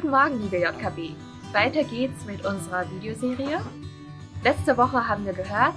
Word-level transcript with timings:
Guten 0.00 0.12
Morgen, 0.12 0.40
liebe 0.40 0.58
JKB. 0.58 1.16
Weiter 1.52 1.82
geht's 1.82 2.24
mit 2.24 2.46
unserer 2.46 2.88
Videoserie. 2.88 3.58
Letzte 4.44 4.76
Woche 4.76 5.08
haben 5.08 5.26
wir 5.26 5.32
gehört, 5.32 5.74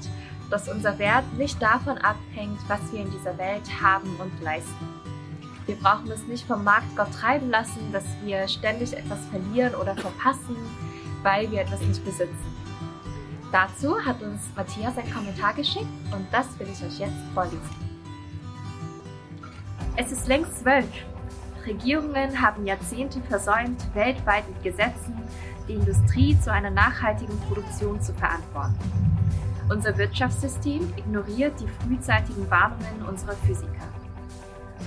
dass 0.52 0.70
unser 0.70 1.00
Wert 1.00 1.24
nicht 1.40 1.60
davon 1.60 1.98
abhängt, 1.98 2.60
was 2.68 2.82
wir 2.92 3.00
in 3.00 3.10
dieser 3.10 3.36
Welt 3.40 3.64
haben 3.82 4.16
und 4.20 4.32
leisten. 4.44 4.88
Wir 5.66 5.74
brauchen 5.74 6.12
es 6.12 6.28
nicht 6.28 6.46
vom 6.46 6.64
Markt 6.64 6.96
Gott 6.96 7.12
treiben 7.12 7.50
lassen, 7.50 7.92
dass 7.92 8.04
wir 8.24 8.48
ständig 8.48 8.94
etwas 8.96 9.26
verlieren 9.32 9.74
oder 9.74 9.96
verpassen, 9.96 10.56
weil 11.24 11.50
wir 11.50 11.62
etwas 11.62 11.82
nicht 11.82 12.06
besitzen. 12.06 12.56
Dazu 13.52 14.00
hat 14.06 14.22
uns 14.22 14.42
Matthias 14.56 15.00
einen 15.00 15.12
Kommentar 15.12 15.56
geschickt 15.56 15.88
und 16.12 16.28
das 16.32 16.46
will 16.60 16.68
ich 16.72 16.84
euch 16.84 17.00
jetzt 17.00 17.24
vorlesen. 17.34 17.60
Es 19.96 20.12
ist 20.12 20.28
längst 20.28 20.60
zwölf. 20.60 20.86
Regierungen 21.66 22.42
haben 22.42 22.66
Jahrzehnte 22.66 23.22
versäumt, 23.22 23.84
weltweit 23.94 24.48
mit 24.48 24.64
Gesetzen 24.64 25.18
die 25.68 25.74
Industrie 25.74 26.38
zu 26.40 26.52
einer 26.52 26.72
nachhaltigen 26.72 27.40
Produktion 27.42 28.02
zu 28.02 28.14
verantworten. 28.14 28.78
Unser 29.70 29.98
Wirtschaftssystem 29.98 30.94
ignoriert 30.98 31.60
die 31.60 31.68
frühzeitigen 31.68 32.50
Warnungen 32.50 33.04
unserer 33.08 33.34
Physiker. 33.34 33.88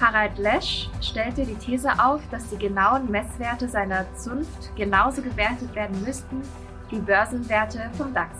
Harald 0.00 0.36
Lesch 0.38 0.90
stellte 1.00 1.44
die 1.44 1.54
These 1.54 1.90
auf, 1.98 2.20
dass 2.30 2.48
die 2.50 2.58
genauen 2.58 3.10
Messwerte 3.10 3.68
seiner 3.68 4.12
Zunft 4.16 4.74
genauso 4.76 5.22
gewertet 5.22 5.74
werden 5.74 6.02
müssten 6.02 6.42
wie 6.90 6.98
Börsenwerte 6.98 7.90
vom 7.96 8.12
DAX. 8.12 8.36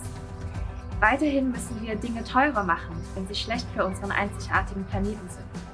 Weiterhin 0.99 1.51
müssen 1.51 1.81
wir 1.81 1.95
Dinge 1.95 2.23
teurer 2.23 2.63
machen, 2.63 2.95
wenn 3.15 3.27
sie 3.27 3.35
schlecht 3.35 3.67
für 3.73 3.85
unseren 3.85 4.11
einzigartigen 4.11 4.85
Planeten 4.85 5.29
sind. 5.29 5.64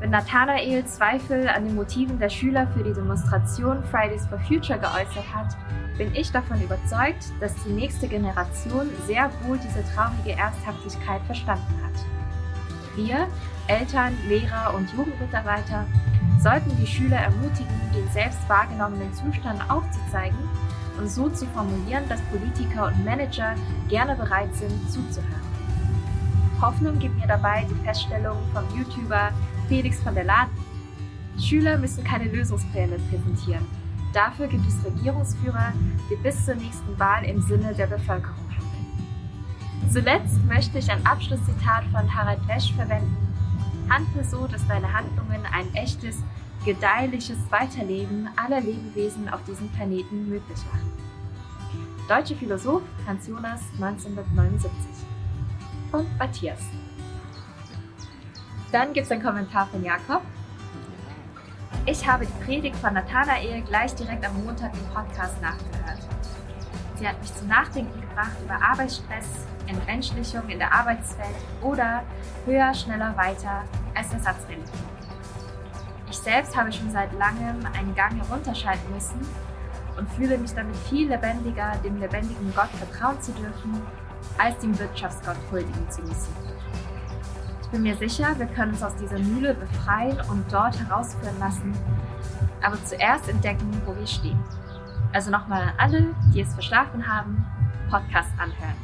Wenn 0.00 0.10
Nathanael 0.10 0.82
Zweifel 0.86 1.46
an 1.46 1.66
den 1.66 1.74
Motiven 1.74 2.18
der 2.18 2.30
Schüler 2.30 2.66
für 2.68 2.82
die 2.82 2.94
Demonstration 2.94 3.84
Fridays 3.84 4.26
for 4.26 4.38
Future 4.38 4.78
geäußert 4.78 5.26
hat, 5.34 5.54
bin 5.98 6.14
ich 6.14 6.32
davon 6.32 6.58
überzeugt, 6.62 7.26
dass 7.38 7.54
die 7.64 7.72
nächste 7.72 8.08
Generation 8.08 8.88
sehr 9.06 9.30
wohl 9.42 9.58
diese 9.58 9.84
traurige 9.94 10.40
Ernsthaftigkeit 10.40 11.20
verstanden 11.26 11.74
hat. 11.84 12.96
Wir, 12.96 13.28
Eltern, 13.68 14.16
Lehrer 14.26 14.72
und 14.74 14.90
Jugendmitarbeiter, 14.90 15.84
sollten 16.38 16.74
die 16.78 16.86
Schüler 16.86 17.18
ermutigen, 17.18 17.68
den 17.94 18.08
selbst 18.08 18.48
wahrgenommenen 18.48 19.12
Zustand 19.12 19.60
aufzuzeigen 19.70 20.38
und 20.96 21.10
so 21.10 21.28
zu 21.28 21.44
formulieren, 21.48 22.08
dass 22.08 22.22
Politiker 22.22 22.86
und 22.86 23.04
Manager 23.04 23.54
gerne 23.90 24.16
bereit 24.16 24.54
sind, 24.54 24.90
zuzuhören. 24.90 25.50
Hoffnung 26.60 26.98
gibt 26.98 27.18
mir 27.18 27.26
dabei 27.26 27.66
die 27.70 27.84
Feststellung 27.84 28.38
vom 28.54 28.64
YouTuber 28.76 29.30
Felix 29.70 30.02
von 30.02 30.16
der 30.16 30.24
Laden. 30.24 30.52
Schüler 31.38 31.78
müssen 31.78 32.02
keine 32.02 32.24
Lösungspläne 32.24 32.98
präsentieren. 33.08 33.64
Dafür 34.12 34.48
gibt 34.48 34.66
es 34.66 34.84
Regierungsführer, 34.84 35.72
die 36.10 36.16
bis 36.16 36.44
zur 36.44 36.56
nächsten 36.56 36.98
Wahl 36.98 37.24
im 37.24 37.40
Sinne 37.40 37.72
der 37.72 37.86
Bevölkerung 37.86 38.50
handeln. 38.50 39.88
Zuletzt 39.92 40.44
möchte 40.48 40.78
ich 40.78 40.90
ein 40.90 41.06
Abschlusszitat 41.06 41.84
von 41.92 42.12
Harald 42.12 42.44
Lesch 42.48 42.72
verwenden. 42.74 43.16
Handle 43.88 44.24
so, 44.24 44.48
dass 44.48 44.66
deine 44.66 44.92
Handlungen 44.92 45.46
ein 45.52 45.72
echtes, 45.74 46.16
gedeihliches 46.64 47.38
Weiterleben 47.50 48.28
aller 48.34 48.60
Lebewesen 48.60 49.28
auf 49.28 49.44
diesem 49.44 49.68
Planeten 49.68 50.28
möglich 50.28 50.58
machen. 50.72 50.92
Deutsche 52.08 52.34
Philosoph 52.34 52.82
Hans 53.06 53.28
Jonas 53.28 53.62
1979 53.78 54.72
und 55.92 56.18
Matthias. 56.18 56.60
Dann 58.72 58.92
gibt 58.92 59.06
es 59.06 59.12
einen 59.12 59.22
Kommentar 59.22 59.66
von 59.66 59.82
Jakob. 59.82 60.22
Ich 61.86 62.06
habe 62.06 62.24
die 62.26 62.44
Predigt 62.44 62.76
von 62.76 62.94
Nathanael 62.94 63.62
gleich 63.62 63.94
direkt 63.94 64.24
am 64.24 64.44
Montag 64.44 64.72
im 64.74 64.94
Podcast 64.94 65.40
nachgehört. 65.42 65.98
Sie 66.96 67.08
hat 67.08 67.20
mich 67.20 67.34
zum 67.34 67.48
Nachdenken 67.48 68.00
gebracht 68.00 68.36
über 68.44 68.62
Arbeitsstress, 68.62 69.46
Entmenschlichung 69.66 70.48
in 70.48 70.58
der 70.58 70.72
Arbeitswelt 70.72 71.34
oder 71.62 72.02
höher, 72.44 72.72
schneller, 72.74 73.16
weiter 73.16 73.64
als 73.94 74.12
Ersatzreligion. 74.12 74.90
Ich 76.10 76.18
selbst 76.18 76.56
habe 76.56 76.72
schon 76.72 76.90
seit 76.90 77.12
langem 77.14 77.64
einen 77.72 77.94
Gang 77.94 78.14
herunterschalten 78.16 78.92
müssen 78.92 79.20
und 79.96 80.08
fühle 80.10 80.38
mich 80.38 80.52
damit 80.54 80.76
viel 80.76 81.08
lebendiger, 81.08 81.72
dem 81.82 81.98
lebendigen 81.98 82.52
Gott 82.54 82.70
vertrauen 82.70 83.20
zu 83.20 83.32
dürfen, 83.32 83.82
als 84.38 84.58
dem 84.58 84.78
Wirtschaftsgott 84.78 85.36
huldigen 85.50 85.90
zu 85.90 86.02
müssen. 86.02 86.34
Ich 87.70 87.72
bin 87.74 87.84
mir 87.84 87.96
sicher, 87.96 88.36
wir 88.36 88.46
können 88.46 88.72
uns 88.72 88.82
aus 88.82 88.96
dieser 88.96 89.20
Mühle 89.20 89.54
befreien 89.54 90.18
und 90.28 90.44
dort 90.52 90.76
herausführen 90.76 91.38
lassen, 91.38 91.72
aber 92.62 92.84
zuerst 92.84 93.28
entdecken, 93.28 93.80
wo 93.86 93.94
wir 93.94 94.08
stehen. 94.08 94.40
Also 95.12 95.30
nochmal 95.30 95.62
an 95.62 95.72
alle, 95.78 96.06
die 96.34 96.40
es 96.40 96.52
verschlafen 96.52 97.06
haben, 97.06 97.46
Podcast 97.88 98.32
anhören. 98.38 98.74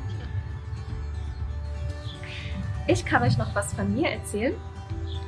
Ich 2.87 3.05
kann 3.05 3.25
euch 3.25 3.37
noch 3.37 3.53
was 3.57 3.75
von 3.75 3.93
mir 3.93 4.09
erzählen, 4.09 4.55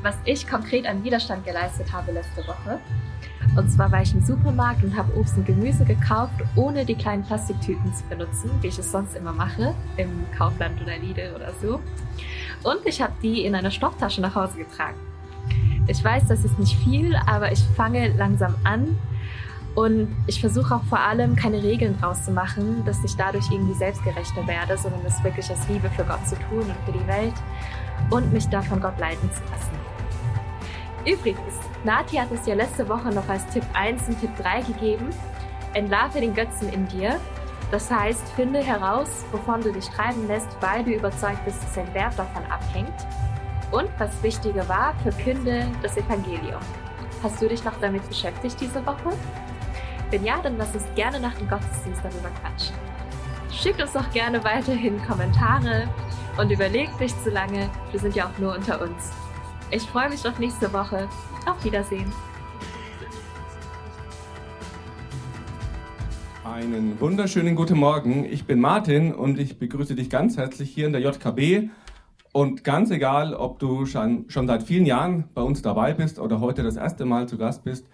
was 0.04 0.14
ich 0.24 0.46
konkret 0.46 0.86
an 0.86 1.02
Widerstand 1.02 1.44
geleistet 1.44 1.92
habe 1.92 2.12
letzte 2.12 2.46
Woche. 2.46 2.78
Und 3.56 3.68
zwar 3.72 3.90
war 3.90 4.02
ich 4.02 4.14
im 4.14 4.22
Supermarkt 4.22 4.84
und 4.84 4.96
habe 4.96 5.12
Obst 5.18 5.36
und 5.36 5.46
Gemüse 5.46 5.84
gekauft, 5.84 6.34
ohne 6.54 6.84
die 6.84 6.94
kleinen 6.94 7.24
Plastiktüten 7.24 7.92
zu 7.92 8.04
benutzen, 8.04 8.52
wie 8.60 8.68
ich 8.68 8.78
es 8.78 8.92
sonst 8.92 9.16
immer 9.16 9.32
mache, 9.32 9.74
im 9.96 10.26
Kaufland 10.36 10.80
oder 10.80 10.96
Lidl 10.96 11.32
oder 11.34 11.52
so. 11.60 11.80
Und 12.62 12.84
ich 12.84 13.00
habe 13.00 13.12
die 13.22 13.44
in 13.44 13.54
einer 13.54 13.70
Stofftasche 13.70 14.20
nach 14.20 14.34
Hause 14.34 14.58
getragen. 14.58 14.96
Ich 15.86 16.02
weiß, 16.02 16.26
das 16.28 16.44
ist 16.44 16.58
nicht 16.58 16.76
viel, 16.76 17.16
aber 17.26 17.50
ich 17.50 17.62
fange 17.76 18.08
langsam 18.16 18.54
an 18.64 18.98
und 19.74 20.14
ich 20.26 20.40
versuche 20.40 20.74
auch 20.74 20.82
vor 20.84 20.98
allem 20.98 21.36
keine 21.36 21.62
Regeln 21.62 21.96
draus 21.98 22.24
zu 22.24 22.30
machen, 22.30 22.82
dass 22.84 23.02
ich 23.04 23.16
dadurch 23.16 23.50
irgendwie 23.50 23.74
selbstgerechter 23.74 24.46
werde, 24.46 24.76
sondern 24.76 25.00
es 25.06 25.22
wirklich 25.22 25.50
aus 25.50 25.68
Liebe 25.68 25.88
für 25.90 26.04
Gott 26.04 26.26
zu 26.26 26.34
tun 26.34 26.62
und 26.62 26.76
für 26.84 26.92
die 26.92 27.06
Welt 27.06 27.34
und 28.10 28.32
mich 28.32 28.46
da 28.48 28.60
von 28.60 28.80
Gott 28.80 28.98
leiten 28.98 29.30
zu 29.32 29.40
lassen. 29.50 29.78
Übrigens, 31.06 31.54
Nati 31.84 32.16
hat 32.16 32.30
es 32.32 32.44
ja 32.46 32.54
letzte 32.54 32.88
Woche 32.88 33.10
noch 33.10 33.28
als 33.28 33.46
Tipp 33.46 33.64
1 33.72 34.08
und 34.08 34.20
Tipp 34.20 34.30
3 34.42 34.62
gegeben. 34.62 35.10
Entlarve 35.74 36.20
den 36.20 36.34
Götzen 36.34 36.70
in 36.72 36.88
dir. 36.88 37.20
Das 37.70 37.90
heißt, 37.90 38.26
finde 38.30 38.60
heraus, 38.60 39.24
wovon 39.30 39.60
du 39.60 39.72
dich 39.72 39.88
treiben 39.88 40.26
lässt, 40.26 40.48
weil 40.60 40.84
du 40.84 40.92
überzeugt 40.92 41.44
bist, 41.44 41.62
dass 41.62 41.74
dein 41.74 41.92
Wert 41.92 42.18
davon 42.18 42.44
abhängt. 42.50 43.06
Und 43.70 43.90
was 43.98 44.22
wichtiger 44.22 44.66
war, 44.68 44.94
verkünde 45.02 45.66
das 45.82 45.96
Evangelium. 45.98 46.60
Hast 47.22 47.42
du 47.42 47.48
dich 47.48 47.62
noch 47.64 47.78
damit 47.80 48.08
beschäftigt 48.08 48.58
diese 48.60 48.84
Woche? 48.86 49.12
Wenn 50.10 50.24
ja, 50.24 50.40
dann 50.42 50.56
lass 50.56 50.74
uns 50.74 50.84
gerne 50.94 51.20
nach 51.20 51.34
dem 51.34 51.48
Gottesdienst 51.48 52.00
darüber 52.02 52.30
quatschen. 52.40 52.74
Schickt 53.52 53.82
uns 53.82 53.92
doch 53.92 54.10
gerne 54.12 54.42
weiterhin 54.44 55.04
Kommentare 55.04 55.88
und 56.38 56.50
überlegt 56.50 56.98
nicht 57.00 57.22
zu 57.22 57.30
lange, 57.30 57.68
wir 57.90 58.00
sind 58.00 58.14
ja 58.14 58.26
auch 58.26 58.38
nur 58.38 58.54
unter 58.54 58.80
uns. 58.80 59.12
Ich 59.70 59.82
freue 59.82 60.08
mich 60.08 60.26
auf 60.26 60.38
nächste 60.38 60.72
Woche. 60.72 61.08
Auf 61.44 61.62
Wiedersehen. 61.62 62.10
Einen 66.58 66.98
wunderschönen 66.98 67.54
guten 67.54 67.78
Morgen. 67.78 68.24
Ich 68.24 68.44
bin 68.44 68.58
Martin 68.58 69.14
und 69.14 69.38
ich 69.38 69.60
begrüße 69.60 69.94
dich 69.94 70.10
ganz 70.10 70.36
herzlich 70.36 70.68
hier 70.68 70.88
in 70.88 70.92
der 70.92 71.00
JKB. 71.00 71.70
Und 72.32 72.64
ganz 72.64 72.90
egal, 72.90 73.32
ob 73.32 73.60
du 73.60 73.86
schon, 73.86 74.28
schon 74.28 74.48
seit 74.48 74.64
vielen 74.64 74.84
Jahren 74.84 75.28
bei 75.34 75.42
uns 75.42 75.62
dabei 75.62 75.94
bist 75.94 76.18
oder 76.18 76.40
heute 76.40 76.64
das 76.64 76.74
erste 76.74 77.04
Mal 77.04 77.28
zu 77.28 77.38
Gast 77.38 77.62
bist, 77.62 77.86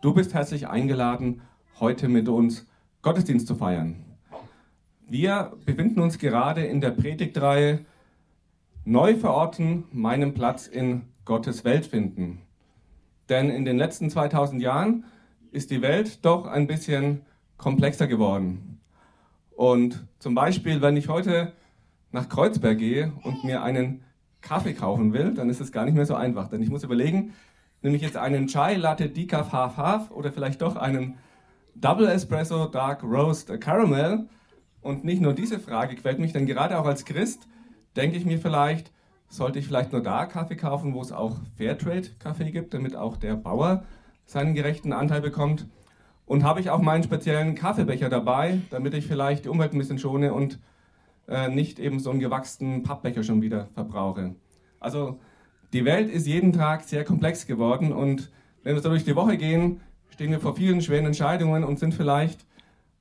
du 0.00 0.14
bist 0.14 0.32
herzlich 0.32 0.66
eingeladen, 0.66 1.42
heute 1.78 2.08
mit 2.08 2.30
uns 2.30 2.66
Gottesdienst 3.02 3.46
zu 3.46 3.54
feiern. 3.54 4.02
Wir 5.06 5.52
befinden 5.66 6.00
uns 6.00 6.16
gerade 6.16 6.64
in 6.64 6.80
der 6.80 6.92
Predigtreihe 6.92 7.84
Neu 8.86 9.16
verorten, 9.16 9.84
meinen 9.92 10.32
Platz 10.32 10.66
in 10.66 11.02
Gottes 11.26 11.66
Welt 11.66 11.84
finden. 11.84 12.40
Denn 13.28 13.50
in 13.50 13.66
den 13.66 13.76
letzten 13.76 14.08
2000 14.08 14.62
Jahren 14.62 15.04
ist 15.50 15.70
die 15.70 15.82
Welt 15.82 16.24
doch 16.24 16.46
ein 16.46 16.66
bisschen 16.66 17.20
komplexer 17.56 18.06
geworden. 18.06 18.80
Und 19.54 20.06
zum 20.18 20.34
Beispiel, 20.34 20.82
wenn 20.82 20.96
ich 20.96 21.08
heute 21.08 21.52
nach 22.12 22.28
Kreuzberg 22.28 22.78
gehe 22.78 23.12
und 23.22 23.44
mir 23.44 23.62
einen 23.62 24.02
Kaffee 24.40 24.74
kaufen 24.74 25.12
will, 25.12 25.34
dann 25.34 25.50
ist 25.50 25.60
es 25.60 25.72
gar 25.72 25.84
nicht 25.84 25.94
mehr 25.94 26.06
so 26.06 26.14
einfach. 26.14 26.48
Denn 26.48 26.62
ich 26.62 26.70
muss 26.70 26.84
überlegen, 26.84 27.32
nehme 27.82 27.96
ich 27.96 28.02
jetzt 28.02 28.16
einen 28.16 28.46
Chai 28.46 28.76
Latte 28.76 29.08
Decaf 29.08 29.52
Half 29.52 29.76
Half 29.76 30.10
oder 30.10 30.30
vielleicht 30.30 30.62
doch 30.62 30.76
einen 30.76 31.18
Double 31.74 32.06
Espresso 32.06 32.66
Dark 32.66 33.02
Roast 33.02 33.60
Caramel? 33.60 34.28
Und 34.80 35.04
nicht 35.04 35.20
nur 35.20 35.32
diese 35.32 35.58
Frage 35.58 35.96
quält 35.96 36.18
mich, 36.18 36.32
denn 36.32 36.46
gerade 36.46 36.78
auch 36.78 36.86
als 36.86 37.04
Christ 37.04 37.48
denke 37.96 38.16
ich 38.16 38.24
mir 38.24 38.38
vielleicht, 38.38 38.92
sollte 39.28 39.58
ich 39.58 39.66
vielleicht 39.66 39.92
nur 39.92 40.02
da 40.02 40.26
Kaffee 40.26 40.56
kaufen, 40.56 40.94
wo 40.94 41.00
es 41.00 41.10
auch 41.10 41.38
Fairtrade-Kaffee 41.56 42.52
gibt, 42.52 42.74
damit 42.74 42.94
auch 42.94 43.16
der 43.16 43.34
Bauer 43.34 43.84
seinen 44.26 44.54
gerechten 44.54 44.92
Anteil 44.92 45.20
bekommt? 45.20 45.66
Und 46.26 46.42
habe 46.42 46.60
ich 46.60 46.70
auch 46.70 46.80
meinen 46.80 47.04
speziellen 47.04 47.54
Kaffeebecher 47.54 48.08
dabei, 48.08 48.60
damit 48.70 48.94
ich 48.94 49.06
vielleicht 49.06 49.44
die 49.44 49.48
Umwelt 49.48 49.72
ein 49.72 49.78
bisschen 49.78 49.98
schone 49.98 50.34
und 50.34 50.58
äh, 51.28 51.48
nicht 51.48 51.78
eben 51.78 52.00
so 52.00 52.10
einen 52.10 52.20
gewachsenen 52.20 52.82
Pappbecher 52.82 53.22
schon 53.22 53.42
wieder 53.42 53.68
verbrauche? 53.74 54.34
Also 54.80 55.18
die 55.72 55.84
Welt 55.84 56.10
ist 56.10 56.26
jeden 56.26 56.52
Tag 56.52 56.82
sehr 56.82 57.04
komplex 57.04 57.46
geworden 57.46 57.92
und 57.92 58.30
wenn 58.64 58.74
wir 58.74 58.82
so 58.82 58.88
durch 58.88 59.04
die 59.04 59.14
Woche 59.14 59.36
gehen, 59.36 59.80
stehen 60.10 60.32
wir 60.32 60.40
vor 60.40 60.56
vielen 60.56 60.82
schweren 60.82 61.06
Entscheidungen 61.06 61.62
und 61.62 61.78
sind 61.78 61.94
vielleicht 61.94 62.44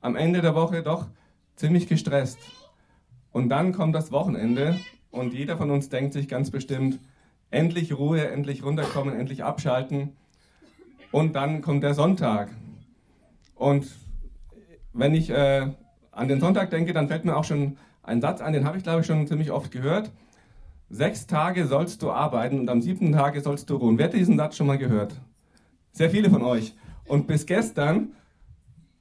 am 0.01 0.15
Ende 0.15 0.41
der 0.41 0.53
Woche 0.53 0.83
doch 0.83 1.07
ziemlich 1.55 1.87
gestresst. 1.87 2.37
Und 3.31 3.49
dann 3.49 3.73
kommt 3.73 3.95
das 3.95 4.11
Wochenende 4.11 4.79
und 5.09 5.33
jeder 5.33 5.57
von 5.57 5.71
uns 5.71 5.89
denkt 5.89 6.13
sich 6.13 6.27
ganz 6.27 6.51
bestimmt, 6.51 6.99
endlich 7.49 7.97
Ruhe, 7.97 8.27
endlich 8.27 8.63
runterkommen, 8.63 9.17
endlich 9.17 9.43
abschalten. 9.43 10.15
Und 11.11 11.35
dann 11.35 11.61
kommt 11.61 11.83
der 11.83 11.93
Sonntag. 11.93 12.49
Und 13.55 13.87
wenn 14.93 15.15
ich 15.15 15.29
äh, 15.29 15.67
an 16.11 16.27
den 16.27 16.39
Sonntag 16.39 16.69
denke, 16.69 16.93
dann 16.93 17.07
fällt 17.07 17.25
mir 17.25 17.35
auch 17.35 17.43
schon 17.43 17.77
ein 18.03 18.21
Satz 18.21 18.41
ein, 18.41 18.53
den 18.53 18.65
habe 18.65 18.77
ich 18.77 18.83
glaube 18.83 19.01
ich 19.01 19.07
schon 19.07 19.25
ziemlich 19.27 19.51
oft 19.51 19.71
gehört. 19.71 20.11
Sechs 20.89 21.25
Tage 21.25 21.65
sollst 21.65 22.03
du 22.03 22.11
arbeiten 22.11 22.59
und 22.59 22.69
am 22.69 22.81
siebten 22.81 23.11
Tage 23.11 23.41
sollst 23.41 23.69
du 23.69 23.75
ruhen. 23.75 23.97
Wer 23.97 24.05
hat 24.05 24.13
diesen 24.13 24.37
Satz 24.37 24.55
schon 24.55 24.67
mal 24.67 24.77
gehört? 24.77 25.19
Sehr 25.91 26.11
viele 26.11 26.29
von 26.29 26.43
euch. 26.43 26.75
Und 27.05 27.27
bis 27.27 27.45
gestern 27.45 28.09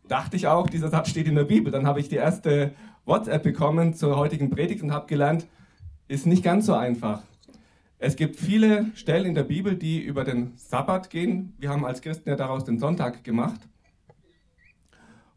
dachte 0.08 0.36
ich 0.36 0.46
auch, 0.46 0.68
dieser 0.68 0.88
Satz 0.88 1.10
steht 1.10 1.26
in 1.26 1.34
der 1.34 1.44
Bibel. 1.44 1.70
Dann 1.70 1.86
habe 1.86 2.00
ich 2.00 2.08
die 2.08 2.16
erste 2.16 2.72
WhatsApp 3.04 3.42
bekommen 3.42 3.94
zur 3.94 4.16
heutigen 4.16 4.50
Predigt 4.50 4.82
und 4.82 4.92
habe 4.92 5.06
gelernt, 5.06 5.46
ist 6.08 6.26
nicht 6.26 6.42
ganz 6.42 6.66
so 6.66 6.74
einfach. 6.74 7.22
Es 7.98 8.16
gibt 8.16 8.36
viele 8.36 8.86
Stellen 8.94 9.26
in 9.26 9.34
der 9.34 9.44
Bibel, 9.44 9.76
die 9.76 10.00
über 10.00 10.24
den 10.24 10.52
Sabbat 10.56 11.10
gehen. 11.10 11.54
Wir 11.58 11.70
haben 11.70 11.84
als 11.84 12.02
Christen 12.02 12.28
ja 12.28 12.36
daraus 12.36 12.64
den 12.64 12.78
Sonntag 12.78 13.24
gemacht. 13.24 13.60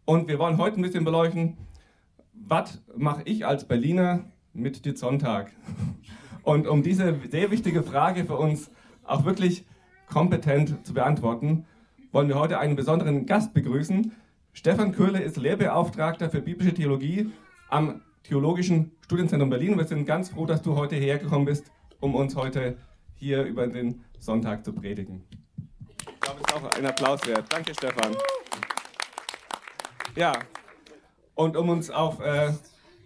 Und 0.07 0.29
wir 0.29 0.39
wollen 0.39 0.57
heute 0.57 0.79
ein 0.79 0.83
bisschen 0.83 1.03
beleuchten, 1.03 1.57
was 2.33 2.81
mache 2.95 3.23
ich 3.25 3.45
als 3.45 3.67
Berliner 3.67 4.23
mit 4.53 4.85
dem 4.85 4.95
Sonntag? 4.95 5.51
Und 6.43 6.65
um 6.65 6.81
diese 6.81 7.19
sehr 7.29 7.51
wichtige 7.51 7.83
Frage 7.83 8.23
für 8.23 8.37
uns 8.37 8.71
auch 9.03 9.25
wirklich 9.25 9.65
kompetent 10.07 10.87
zu 10.87 10.93
beantworten, 10.93 11.65
wollen 12.13 12.29
wir 12.29 12.39
heute 12.39 12.57
einen 12.57 12.77
besonderen 12.77 13.25
Gast 13.25 13.53
begrüßen. 13.53 14.13
Stefan 14.53 14.93
Köhle 14.93 15.19
ist 15.19 15.35
Lehrbeauftragter 15.35 16.29
für 16.29 16.39
biblische 16.39 16.73
Theologie 16.73 17.29
am 17.67 17.99
Theologischen 18.23 18.93
Studienzentrum 19.01 19.49
Berlin. 19.49 19.77
Wir 19.77 19.83
sind 19.83 20.05
ganz 20.05 20.29
froh, 20.29 20.45
dass 20.45 20.61
du 20.61 20.77
heute 20.77 20.95
hergekommen 20.95 21.43
bist, 21.43 21.69
um 21.99 22.15
uns 22.15 22.37
heute 22.37 22.77
hier 23.15 23.43
über 23.43 23.67
den 23.67 24.05
Sonntag 24.19 24.63
zu 24.63 24.71
predigen. 24.71 25.25
Ich 25.99 26.19
glaube, 26.21 26.39
es 26.45 26.53
ist 26.53 26.55
auch 26.55 26.77
ein 26.77 26.85
Applaus 26.85 27.27
wert. 27.27 27.43
Danke, 27.49 27.73
Stefan. 27.73 28.15
Ja, 30.17 30.33
und 31.35 31.55
um 31.55 31.69
uns 31.69 31.91
auf 31.91 32.19
äh, 32.21 32.51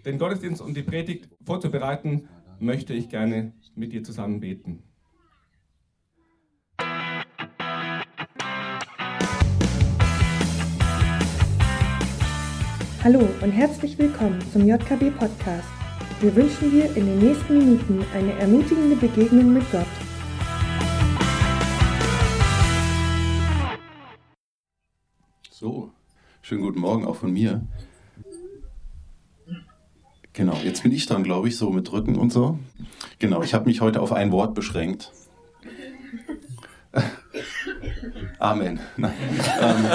den 0.05 0.17
Gottesdienst 0.17 0.61
und 0.61 0.77
die 0.77 0.81
Predigt 0.81 1.27
vorzubereiten, 1.45 2.29
möchte 2.57 2.93
ich 2.93 3.09
gerne 3.09 3.51
mit 3.75 3.91
dir 3.91 4.01
zusammen 4.01 4.39
beten. 4.39 4.81
Hallo 13.03 13.27
und 13.41 13.51
herzlich 13.51 13.97
willkommen 13.97 14.39
zum 14.53 14.65
JKB 14.65 15.11
Podcast. 15.19 15.67
Wir 16.21 16.33
wünschen 16.33 16.71
dir 16.71 16.85
in 16.95 17.07
den 17.07 17.19
nächsten 17.19 17.57
Minuten 17.57 18.05
eine 18.13 18.39
ermutigende 18.39 18.95
Begegnung 18.95 19.51
mit 19.51 19.69
Gott. 19.69 19.85
So, 25.49 25.91
schönen 26.51 26.63
guten 26.63 26.81
Morgen 26.81 27.05
auch 27.05 27.15
von 27.15 27.31
mir. 27.31 27.65
Genau, 30.33 30.57
jetzt 30.65 30.83
bin 30.83 30.91
ich 30.91 31.05
dran, 31.05 31.23
glaube 31.23 31.47
ich, 31.47 31.55
so 31.55 31.69
mit 31.69 31.89
Rücken 31.93 32.17
und 32.17 32.33
so. 32.33 32.59
Genau, 33.19 33.41
ich 33.41 33.53
habe 33.53 33.67
mich 33.67 33.79
heute 33.79 34.01
auf 34.01 34.11
ein 34.11 34.33
Wort 34.33 34.53
beschränkt. 34.53 35.13
Amen. 38.39 38.81
Nein. 38.97 39.13
Ähm, 39.61 39.85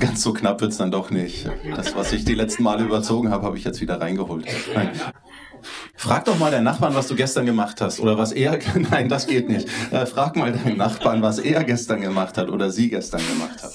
ganz 0.00 0.24
so 0.24 0.32
knapp 0.32 0.60
wird 0.60 0.72
es 0.72 0.78
dann 0.78 0.90
doch 0.90 1.12
nicht. 1.12 1.48
Das, 1.76 1.94
was 1.94 2.12
ich 2.12 2.24
die 2.24 2.34
letzten 2.34 2.64
Male 2.64 2.82
überzogen 2.82 3.30
habe, 3.30 3.46
habe 3.46 3.56
ich 3.56 3.62
jetzt 3.62 3.80
wieder 3.80 4.00
reingeholt. 4.00 4.48
Nein. 4.74 4.90
Frag 5.94 6.24
doch 6.24 6.40
mal 6.40 6.50
deinen 6.50 6.64
Nachbarn, 6.64 6.96
was 6.96 7.06
du 7.06 7.14
gestern 7.14 7.46
gemacht 7.46 7.80
hast. 7.80 8.00
Oder 8.00 8.18
was 8.18 8.32
er. 8.32 8.58
Nein, 8.90 9.08
das 9.08 9.28
geht 9.28 9.48
nicht. 9.48 9.68
Äh, 9.92 10.06
frag 10.06 10.34
mal 10.34 10.50
deinen 10.50 10.76
Nachbarn, 10.76 11.22
was 11.22 11.38
er 11.38 11.62
gestern 11.62 12.00
gemacht 12.00 12.36
hat 12.36 12.48
oder 12.48 12.72
sie 12.72 12.88
gestern 12.88 13.20
gemacht 13.28 13.62
hat. 13.62 13.74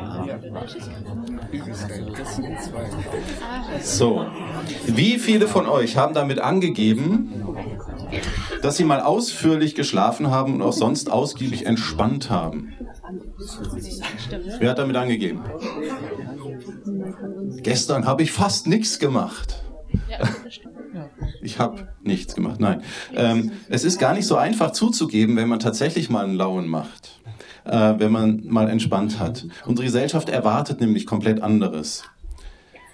So, 3.81 4.25
wie 4.85 5.19
viele 5.19 5.47
von 5.47 5.67
euch 5.67 5.97
haben 5.97 6.13
damit 6.13 6.39
angegeben, 6.39 7.33
dass 8.61 8.77
sie 8.77 8.83
mal 8.83 9.01
ausführlich 9.01 9.75
geschlafen 9.75 10.29
haben 10.29 10.55
und 10.55 10.61
auch 10.61 10.73
sonst 10.73 11.11
ausgiebig 11.11 11.65
entspannt 11.65 12.29
haben. 12.29 12.73
Wer 14.59 14.71
hat 14.71 14.79
damit 14.79 14.95
angegeben? 14.95 15.43
Gestern 17.57 18.05
habe 18.05 18.23
ich 18.23 18.31
fast 18.31 18.67
nichts 18.67 18.99
gemacht. 18.99 19.63
Ich 21.41 21.59
habe 21.59 21.87
nichts 22.01 22.35
gemacht, 22.35 22.59
nein. 22.59 22.83
Ähm, 23.15 23.51
es 23.69 23.83
ist 23.83 23.99
gar 23.99 24.13
nicht 24.13 24.27
so 24.27 24.35
einfach 24.35 24.71
zuzugeben, 24.71 25.35
wenn 25.35 25.49
man 25.49 25.59
tatsächlich 25.59 26.09
mal 26.09 26.23
einen 26.23 26.35
Lauen 26.35 26.67
macht, 26.67 27.20
äh, 27.65 27.93
wenn 27.97 28.11
man 28.11 28.41
mal 28.45 28.69
entspannt 28.69 29.19
hat. 29.19 29.45
Unsere 29.65 29.85
Gesellschaft 29.85 30.29
erwartet 30.29 30.81
nämlich 30.81 31.05
komplett 31.05 31.41
anderes. 31.41 32.03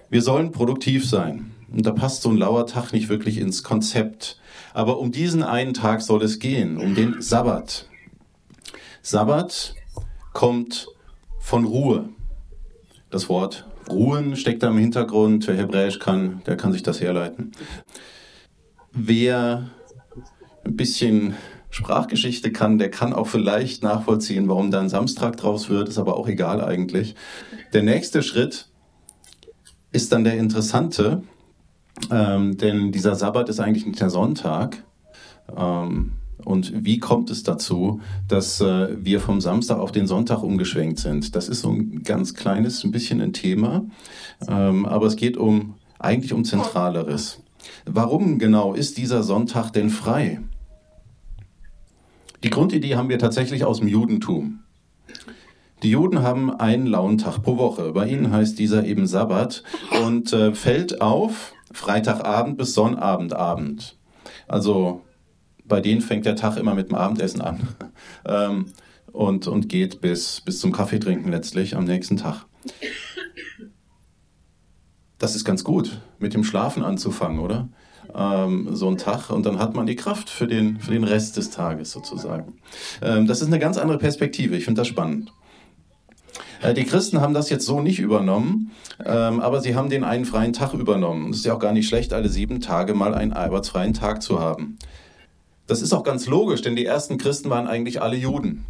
Wir 0.09 0.21
sollen 0.21 0.51
produktiv 0.51 1.07
sein. 1.07 1.51
Und 1.71 1.85
da 1.85 1.91
passt 1.91 2.21
so 2.21 2.29
ein 2.29 2.37
lauer 2.37 2.65
Tag 2.65 2.93
nicht 2.93 3.09
wirklich 3.09 3.37
ins 3.39 3.63
Konzept. 3.63 4.39
Aber 4.73 4.99
um 4.99 5.11
diesen 5.11 5.43
einen 5.43 5.73
Tag 5.73 6.01
soll 6.01 6.23
es 6.23 6.39
gehen, 6.39 6.77
um 6.77 6.95
den 6.95 7.21
Sabbat. 7.21 7.89
Sabbat 9.01 9.75
kommt 10.33 10.87
von 11.39 11.65
Ruhe. 11.65 12.09
Das 13.09 13.27
Wort 13.29 13.65
Ruhen 13.89 14.35
steckt 14.35 14.63
da 14.63 14.69
im 14.69 14.77
Hintergrund. 14.77 15.47
Wer 15.47 15.55
Hebräisch 15.55 15.99
kann, 15.99 16.41
der 16.45 16.57
kann 16.57 16.73
sich 16.73 16.83
das 16.83 17.01
herleiten. 17.01 17.51
Wer 18.91 19.69
ein 20.65 20.75
bisschen 20.75 21.35
Sprachgeschichte 21.69 22.51
kann, 22.51 22.77
der 22.77 22.89
kann 22.89 23.13
auch 23.13 23.27
vielleicht 23.27 23.83
nachvollziehen, 23.83 24.47
warum 24.47 24.71
da 24.71 24.79
ein 24.79 24.89
Samstag 24.89 25.37
draus 25.37 25.69
wird, 25.69 25.89
ist 25.89 25.97
aber 25.97 26.17
auch 26.17 26.27
egal 26.27 26.63
eigentlich. 26.63 27.15
Der 27.73 27.83
nächste 27.83 28.23
Schritt 28.23 28.69
ist 29.91 30.11
dann 30.11 30.23
der 30.23 30.37
interessante, 30.37 31.23
ähm, 32.11 32.57
denn 32.57 32.91
dieser 32.91 33.15
Sabbat 33.15 33.49
ist 33.49 33.59
eigentlich 33.59 33.85
nicht 33.85 33.99
der 33.99 34.09
Sonntag. 34.09 34.83
Ähm, 35.55 36.13
und 36.45 36.85
wie 36.85 36.99
kommt 36.99 37.29
es 37.29 37.43
dazu, 37.43 37.99
dass 38.27 38.61
äh, 38.61 39.03
wir 39.03 39.19
vom 39.19 39.41
Samstag 39.41 39.79
auf 39.79 39.91
den 39.91 40.07
Sonntag 40.07 40.43
umgeschwenkt 40.43 40.99
sind? 40.99 41.35
Das 41.35 41.49
ist 41.49 41.61
so 41.61 41.71
ein 41.71 42.03
ganz 42.03 42.35
kleines, 42.35 42.83
ein 42.83 42.91
bisschen 42.91 43.21
ein 43.21 43.33
Thema, 43.33 43.85
ähm, 44.47 44.85
aber 44.85 45.07
es 45.07 45.15
geht 45.15 45.35
um 45.35 45.75
eigentlich 45.99 46.33
um 46.33 46.45
Zentraleres. 46.45 47.41
Warum 47.85 48.39
genau 48.39 48.73
ist 48.73 48.97
dieser 48.97 49.23
Sonntag 49.23 49.71
denn 49.71 49.89
frei? 49.89 50.39
Die 52.43 52.49
Grundidee 52.49 52.95
haben 52.95 53.09
wir 53.09 53.19
tatsächlich 53.19 53.63
aus 53.63 53.79
dem 53.79 53.87
Judentum. 53.87 54.59
Die 55.83 55.91
Juden 55.91 56.23
haben 56.23 56.51
einen 56.51 56.87
lauen 56.87 57.17
Tag 57.17 57.43
pro 57.43 57.57
Woche. 57.57 57.91
Bei 57.91 58.07
ihnen 58.07 58.31
heißt 58.31 58.57
dieser 58.57 58.85
eben 58.85 59.05
Sabbat 59.05 59.63
und 60.05 60.33
äh, 60.33 60.53
fällt 60.53 61.01
auf 61.01 61.53
Freitagabend 61.71 62.57
bis 62.57 62.73
Sonnabendabend. 62.73 63.97
Also 64.47 65.01
bei 65.65 65.81
denen 65.81 66.01
fängt 66.01 66.25
der 66.25 66.35
Tag 66.35 66.57
immer 66.57 66.73
mit 66.73 66.89
dem 66.89 66.95
Abendessen 66.95 67.41
an 67.41 67.67
ähm, 68.25 68.67
und, 69.11 69.47
und 69.47 69.69
geht 69.69 70.01
bis, 70.01 70.41
bis 70.41 70.59
zum 70.59 70.71
Kaffeetrinken 70.71 71.31
letztlich 71.31 71.75
am 71.75 71.83
nächsten 71.83 72.17
Tag. 72.17 72.45
Das 75.19 75.35
ist 75.35 75.45
ganz 75.45 75.63
gut, 75.63 75.99
mit 76.19 76.33
dem 76.33 76.43
Schlafen 76.43 76.83
anzufangen, 76.83 77.39
oder? 77.39 77.69
Ähm, 78.17 78.75
so 78.75 78.89
ein 78.89 78.97
Tag 78.97 79.29
und 79.29 79.45
dann 79.45 79.59
hat 79.59 79.75
man 79.75 79.85
die 79.85 79.95
Kraft 79.95 80.29
für 80.29 80.47
den, 80.47 80.79
für 80.79 80.91
den 80.91 81.03
Rest 81.03 81.37
des 81.37 81.51
Tages 81.51 81.91
sozusagen. 81.91 82.53
Ähm, 83.01 83.27
das 83.27 83.41
ist 83.41 83.47
eine 83.47 83.59
ganz 83.59 83.77
andere 83.77 83.99
Perspektive, 83.99 84.55
ich 84.55 84.65
finde 84.65 84.81
das 84.81 84.87
spannend. 84.87 85.31
Äh, 86.61 86.73
die 86.73 86.83
Christen 86.83 87.21
haben 87.21 87.35
das 87.35 87.51
jetzt 87.51 87.65
so 87.65 87.79
nicht 87.79 87.99
übernommen, 87.99 88.71
ähm, 89.05 89.39
aber 89.39 89.61
sie 89.61 89.75
haben 89.75 89.89
den 89.89 90.03
einen 90.03 90.25
freien 90.25 90.53
Tag 90.53 90.73
übernommen. 90.73 91.29
Es 91.29 91.37
ist 91.37 91.45
ja 91.45 91.53
auch 91.53 91.59
gar 91.59 91.73
nicht 91.73 91.87
schlecht, 91.87 92.11
alle 92.11 92.29
sieben 92.29 92.59
Tage 92.59 92.95
mal 92.95 93.13
einen 93.13 93.33
arbeitsfreien 93.33 93.93
Tag 93.93 94.23
zu 94.23 94.39
haben. 94.39 94.79
Das 95.67 95.83
ist 95.83 95.93
auch 95.93 96.03
ganz 96.03 96.25
logisch, 96.25 96.61
denn 96.61 96.75
die 96.75 96.85
ersten 96.85 97.19
Christen 97.19 97.49
waren 97.51 97.67
eigentlich 97.67 98.01
alle 98.01 98.15
Juden. 98.15 98.65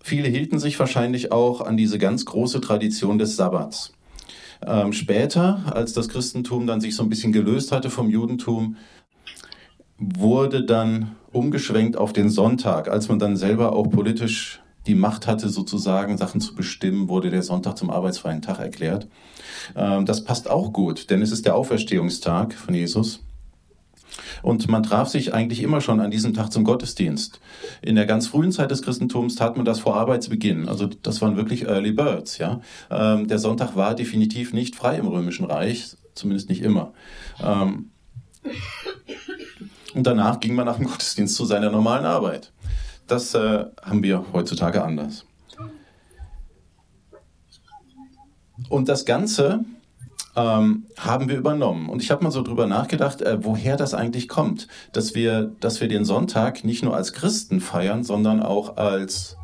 Viele 0.00 0.28
hielten 0.28 0.58
sich 0.58 0.78
wahrscheinlich 0.78 1.32
auch 1.32 1.60
an 1.60 1.76
diese 1.76 1.98
ganz 1.98 2.24
große 2.24 2.60
Tradition 2.60 3.18
des 3.18 3.36
Sabbats. 3.36 3.94
Ähm, 4.66 4.92
später, 4.92 5.62
als 5.74 5.92
das 5.92 6.08
Christentum 6.08 6.66
dann 6.66 6.80
sich 6.80 6.94
so 6.94 7.02
ein 7.02 7.08
bisschen 7.08 7.32
gelöst 7.32 7.72
hatte 7.72 7.90
vom 7.90 8.08
Judentum, 8.08 8.76
wurde 9.98 10.64
dann 10.64 11.16
umgeschwenkt 11.32 11.96
auf 11.96 12.12
den 12.12 12.28
Sonntag. 12.28 12.88
Als 12.88 13.08
man 13.08 13.18
dann 13.18 13.36
selber 13.36 13.74
auch 13.74 13.88
politisch 13.88 14.60
die 14.86 14.94
Macht 14.94 15.26
hatte, 15.26 15.48
sozusagen 15.48 16.18
Sachen 16.18 16.40
zu 16.40 16.54
bestimmen, 16.54 17.08
wurde 17.08 17.30
der 17.30 17.42
Sonntag 17.42 17.78
zum 17.78 17.90
arbeitsfreien 17.90 18.42
Tag 18.42 18.58
erklärt. 18.58 19.08
Ähm, 19.76 20.06
das 20.06 20.24
passt 20.24 20.50
auch 20.50 20.72
gut, 20.72 21.10
denn 21.10 21.22
es 21.22 21.30
ist 21.30 21.46
der 21.46 21.54
Auferstehungstag 21.54 22.54
von 22.54 22.74
Jesus. 22.74 23.20
Und 24.42 24.68
man 24.68 24.82
traf 24.82 25.08
sich 25.08 25.34
eigentlich 25.34 25.62
immer 25.62 25.80
schon 25.80 26.00
an 26.00 26.10
diesem 26.10 26.34
Tag 26.34 26.52
zum 26.52 26.64
Gottesdienst. 26.64 27.40
In 27.80 27.94
der 27.96 28.06
ganz 28.06 28.26
frühen 28.26 28.52
Zeit 28.52 28.70
des 28.70 28.82
Christentums 28.82 29.36
tat 29.36 29.56
man 29.56 29.64
das 29.64 29.80
vor 29.80 29.96
Arbeitsbeginn. 29.96 30.68
Also 30.68 30.86
das 30.86 31.20
waren 31.22 31.36
wirklich 31.36 31.66
Early 31.66 31.92
Birds. 31.92 32.38
Ja? 32.38 32.60
Ähm, 32.90 33.28
der 33.28 33.38
Sonntag 33.38 33.76
war 33.76 33.94
definitiv 33.94 34.52
nicht 34.52 34.76
frei 34.76 34.96
im 34.96 35.06
Römischen 35.06 35.44
Reich, 35.44 35.96
zumindest 36.14 36.48
nicht 36.48 36.62
immer. 36.62 36.92
Ähm, 37.42 37.90
und 39.94 40.06
danach 40.06 40.40
ging 40.40 40.54
man 40.54 40.66
nach 40.66 40.76
dem 40.76 40.86
Gottesdienst 40.86 41.34
zu 41.34 41.44
seiner 41.44 41.70
normalen 41.70 42.06
Arbeit. 42.06 42.52
Das 43.06 43.34
äh, 43.34 43.66
haben 43.82 44.02
wir 44.02 44.24
heutzutage 44.32 44.82
anders. 44.82 45.26
Und 48.68 48.88
das 48.88 49.04
Ganze 49.04 49.64
ähm, 50.36 50.86
haben 50.98 51.28
wir 51.28 51.36
übernommen. 51.36 51.88
Und 51.88 52.02
ich 52.02 52.10
habe 52.10 52.24
mal 52.24 52.30
so 52.30 52.42
drüber 52.42 52.66
nachgedacht, 52.66 53.22
äh, 53.22 53.44
woher 53.44 53.76
das 53.76 53.94
eigentlich 53.94 54.28
kommt, 54.28 54.68
dass 54.92 55.14
wir, 55.14 55.52
dass 55.60 55.80
wir 55.80 55.88
den 55.88 56.04
Sonntag 56.04 56.64
nicht 56.64 56.82
nur 56.82 56.96
als 56.96 57.12
Christen 57.12 57.60
feiern, 57.60 58.04
sondern 58.04 58.42
auch 58.42 58.76
als, 58.76 59.36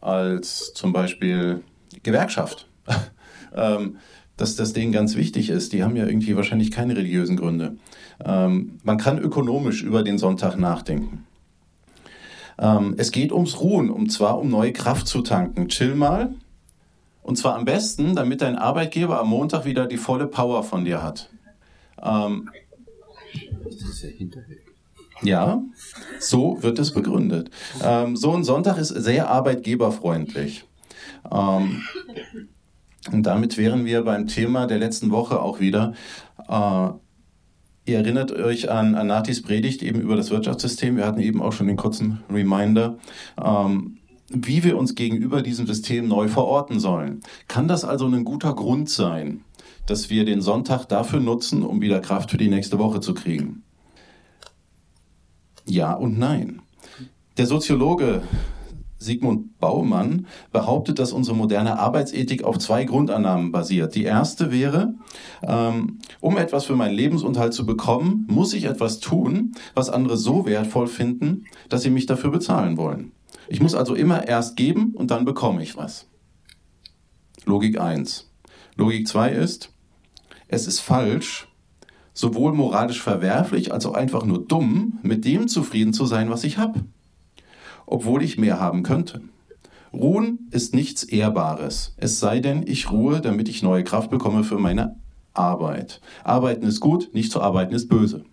als 0.00 0.72
zum 0.74 0.92
Beispiel 0.92 1.62
Gewerkschaft. 2.02 2.68
ähm, 3.54 3.96
dass 4.40 4.56
das 4.56 4.72
denen 4.72 4.90
ganz 4.90 5.16
wichtig 5.16 5.50
ist. 5.50 5.74
Die 5.74 5.84
haben 5.84 5.96
ja 5.96 6.06
irgendwie 6.06 6.34
wahrscheinlich 6.34 6.70
keine 6.70 6.96
religiösen 6.96 7.36
Gründe. 7.36 7.76
Ähm, 8.24 8.78
man 8.82 8.96
kann 8.96 9.18
ökonomisch 9.18 9.82
über 9.82 10.02
den 10.02 10.16
Sonntag 10.16 10.56
nachdenken. 10.56 11.26
Ähm, 12.58 12.94
es 12.96 13.12
geht 13.12 13.32
ums 13.32 13.60
Ruhen, 13.60 13.90
und 13.90 14.10
zwar 14.10 14.38
um 14.38 14.48
neue 14.48 14.72
Kraft 14.72 15.06
zu 15.06 15.20
tanken. 15.20 15.68
Chill 15.68 15.94
mal, 15.94 16.34
und 17.30 17.36
zwar 17.36 17.54
am 17.54 17.64
besten, 17.64 18.16
damit 18.16 18.42
dein 18.42 18.56
Arbeitgeber 18.56 19.20
am 19.20 19.28
Montag 19.28 19.64
wieder 19.64 19.86
die 19.86 19.98
volle 19.98 20.26
Power 20.26 20.64
von 20.64 20.84
dir 20.84 21.00
hat. 21.00 21.30
Ähm, 22.02 22.50
ja, 25.22 25.62
so 26.18 26.60
wird 26.60 26.80
es 26.80 26.92
begründet. 26.92 27.52
Ähm, 27.84 28.16
so 28.16 28.32
ein 28.32 28.42
Sonntag 28.42 28.78
ist 28.78 28.88
sehr 28.88 29.30
arbeitgeberfreundlich. 29.30 30.64
Ähm, 31.30 31.84
und 33.12 33.22
damit 33.22 33.56
wären 33.56 33.84
wir 33.84 34.02
beim 34.02 34.26
Thema 34.26 34.66
der 34.66 34.80
letzten 34.80 35.12
Woche 35.12 35.40
auch 35.40 35.60
wieder. 35.60 35.94
Äh, 36.48 36.88
ihr 37.92 37.98
erinnert 37.98 38.32
euch 38.32 38.72
an, 38.72 38.96
an 38.96 39.06
Natis 39.06 39.40
Predigt 39.40 39.84
eben 39.84 40.00
über 40.00 40.16
das 40.16 40.30
Wirtschaftssystem. 40.30 40.96
Wir 40.96 41.06
hatten 41.06 41.20
eben 41.20 41.40
auch 41.40 41.52
schon 41.52 41.68
den 41.68 41.76
kurzen 41.76 42.24
Reminder. 42.28 42.98
Ähm, 43.40 43.99
wie 44.30 44.64
wir 44.64 44.78
uns 44.78 44.94
gegenüber 44.94 45.42
diesem 45.42 45.66
System 45.66 46.08
neu 46.08 46.28
verorten 46.28 46.80
sollen. 46.80 47.20
Kann 47.48 47.68
das 47.68 47.84
also 47.84 48.06
ein 48.06 48.24
guter 48.24 48.54
Grund 48.54 48.88
sein, 48.88 49.42
dass 49.86 50.08
wir 50.08 50.24
den 50.24 50.40
Sonntag 50.40 50.86
dafür 50.86 51.20
nutzen, 51.20 51.62
um 51.62 51.80
wieder 51.80 52.00
Kraft 52.00 52.30
für 52.30 52.38
die 52.38 52.48
nächste 52.48 52.78
Woche 52.78 53.00
zu 53.00 53.12
kriegen? 53.12 53.64
Ja 55.66 55.92
und 55.92 56.18
nein. 56.18 56.62
Der 57.36 57.46
Soziologe 57.46 58.22
Sigmund 59.00 59.58
Baumann 59.58 60.26
behauptet, 60.52 60.98
dass 60.98 61.12
unsere 61.12 61.36
moderne 61.36 61.78
Arbeitsethik 61.78 62.44
auf 62.44 62.58
zwei 62.58 62.84
Grundannahmen 62.84 63.50
basiert. 63.50 63.94
Die 63.94 64.04
erste 64.04 64.52
wäre, 64.52 64.94
ähm, 65.42 65.98
um 66.20 66.36
etwas 66.36 66.66
für 66.66 66.76
meinen 66.76 66.94
Lebensunterhalt 66.94 67.54
zu 67.54 67.64
bekommen, 67.64 68.26
muss 68.28 68.52
ich 68.52 68.64
etwas 68.64 69.00
tun, 69.00 69.52
was 69.74 69.88
andere 69.88 70.18
so 70.18 70.44
wertvoll 70.44 70.86
finden, 70.86 71.46
dass 71.70 71.82
sie 71.82 71.90
mich 71.90 72.06
dafür 72.06 72.30
bezahlen 72.30 72.76
wollen. 72.76 73.12
Ich 73.50 73.60
muss 73.60 73.74
also 73.74 73.96
immer 73.96 74.28
erst 74.28 74.56
geben 74.56 74.92
und 74.94 75.10
dann 75.10 75.24
bekomme 75.24 75.60
ich 75.60 75.76
was. 75.76 76.06
Logik 77.46 77.80
1. 77.80 78.30
Logik 78.76 79.08
2 79.08 79.32
ist, 79.32 79.72
es 80.46 80.68
ist 80.68 80.78
falsch, 80.78 81.48
sowohl 82.14 82.52
moralisch 82.52 83.02
verwerflich 83.02 83.72
als 83.72 83.86
auch 83.86 83.94
einfach 83.94 84.24
nur 84.24 84.46
dumm, 84.46 85.00
mit 85.02 85.24
dem 85.24 85.48
zufrieden 85.48 85.92
zu 85.92 86.06
sein, 86.06 86.30
was 86.30 86.44
ich 86.44 86.58
habe, 86.58 86.84
obwohl 87.86 88.22
ich 88.22 88.38
mehr 88.38 88.60
haben 88.60 88.84
könnte. 88.84 89.20
Ruhen 89.92 90.48
ist 90.52 90.72
nichts 90.72 91.02
Ehrbares, 91.02 91.94
es 91.96 92.20
sei 92.20 92.38
denn, 92.38 92.64
ich 92.64 92.92
ruhe, 92.92 93.20
damit 93.20 93.48
ich 93.48 93.64
neue 93.64 93.82
Kraft 93.82 94.10
bekomme 94.10 94.44
für 94.44 94.58
meine 94.58 94.94
Arbeit. 95.34 96.00
Arbeiten 96.22 96.66
ist 96.66 96.78
gut, 96.78 97.12
nicht 97.14 97.32
zu 97.32 97.40
arbeiten 97.40 97.74
ist 97.74 97.88
böse. 97.88 98.24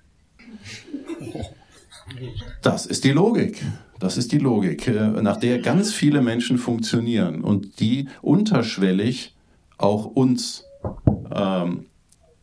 Das 2.62 2.86
ist 2.86 3.04
die 3.04 3.12
Logik. 3.12 3.64
Das 4.00 4.18
ist 4.18 4.32
die 4.32 4.38
Logik, 4.38 4.88
äh, 4.88 5.22
nach 5.22 5.38
der 5.38 5.60
ganz 5.60 5.94
viele 5.94 6.22
Menschen 6.22 6.58
funktionieren 6.58 7.42
und 7.44 7.80
die 7.80 8.08
unterschwellig 8.22 9.36
auch 9.78 10.06
uns 10.06 10.66
ähm, 11.34 11.86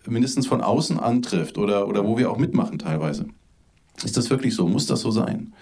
mindestens 0.07 0.47
von 0.47 0.61
außen 0.61 0.99
antrifft 0.99 1.59
oder, 1.59 1.89
oder 1.89 2.05
wo 2.05 2.19
wir 2.19 2.31
auch 2.31 2.39
mitmachen 2.39 2.79
teilweise. 2.79 3.27
Ist 4.03 4.17
das 4.17 4.31
wirklich 4.31 4.55
so? 4.55 4.67
Muss 4.67 4.87
das 4.87 5.01
so 5.01 5.11
sein? 5.11 5.53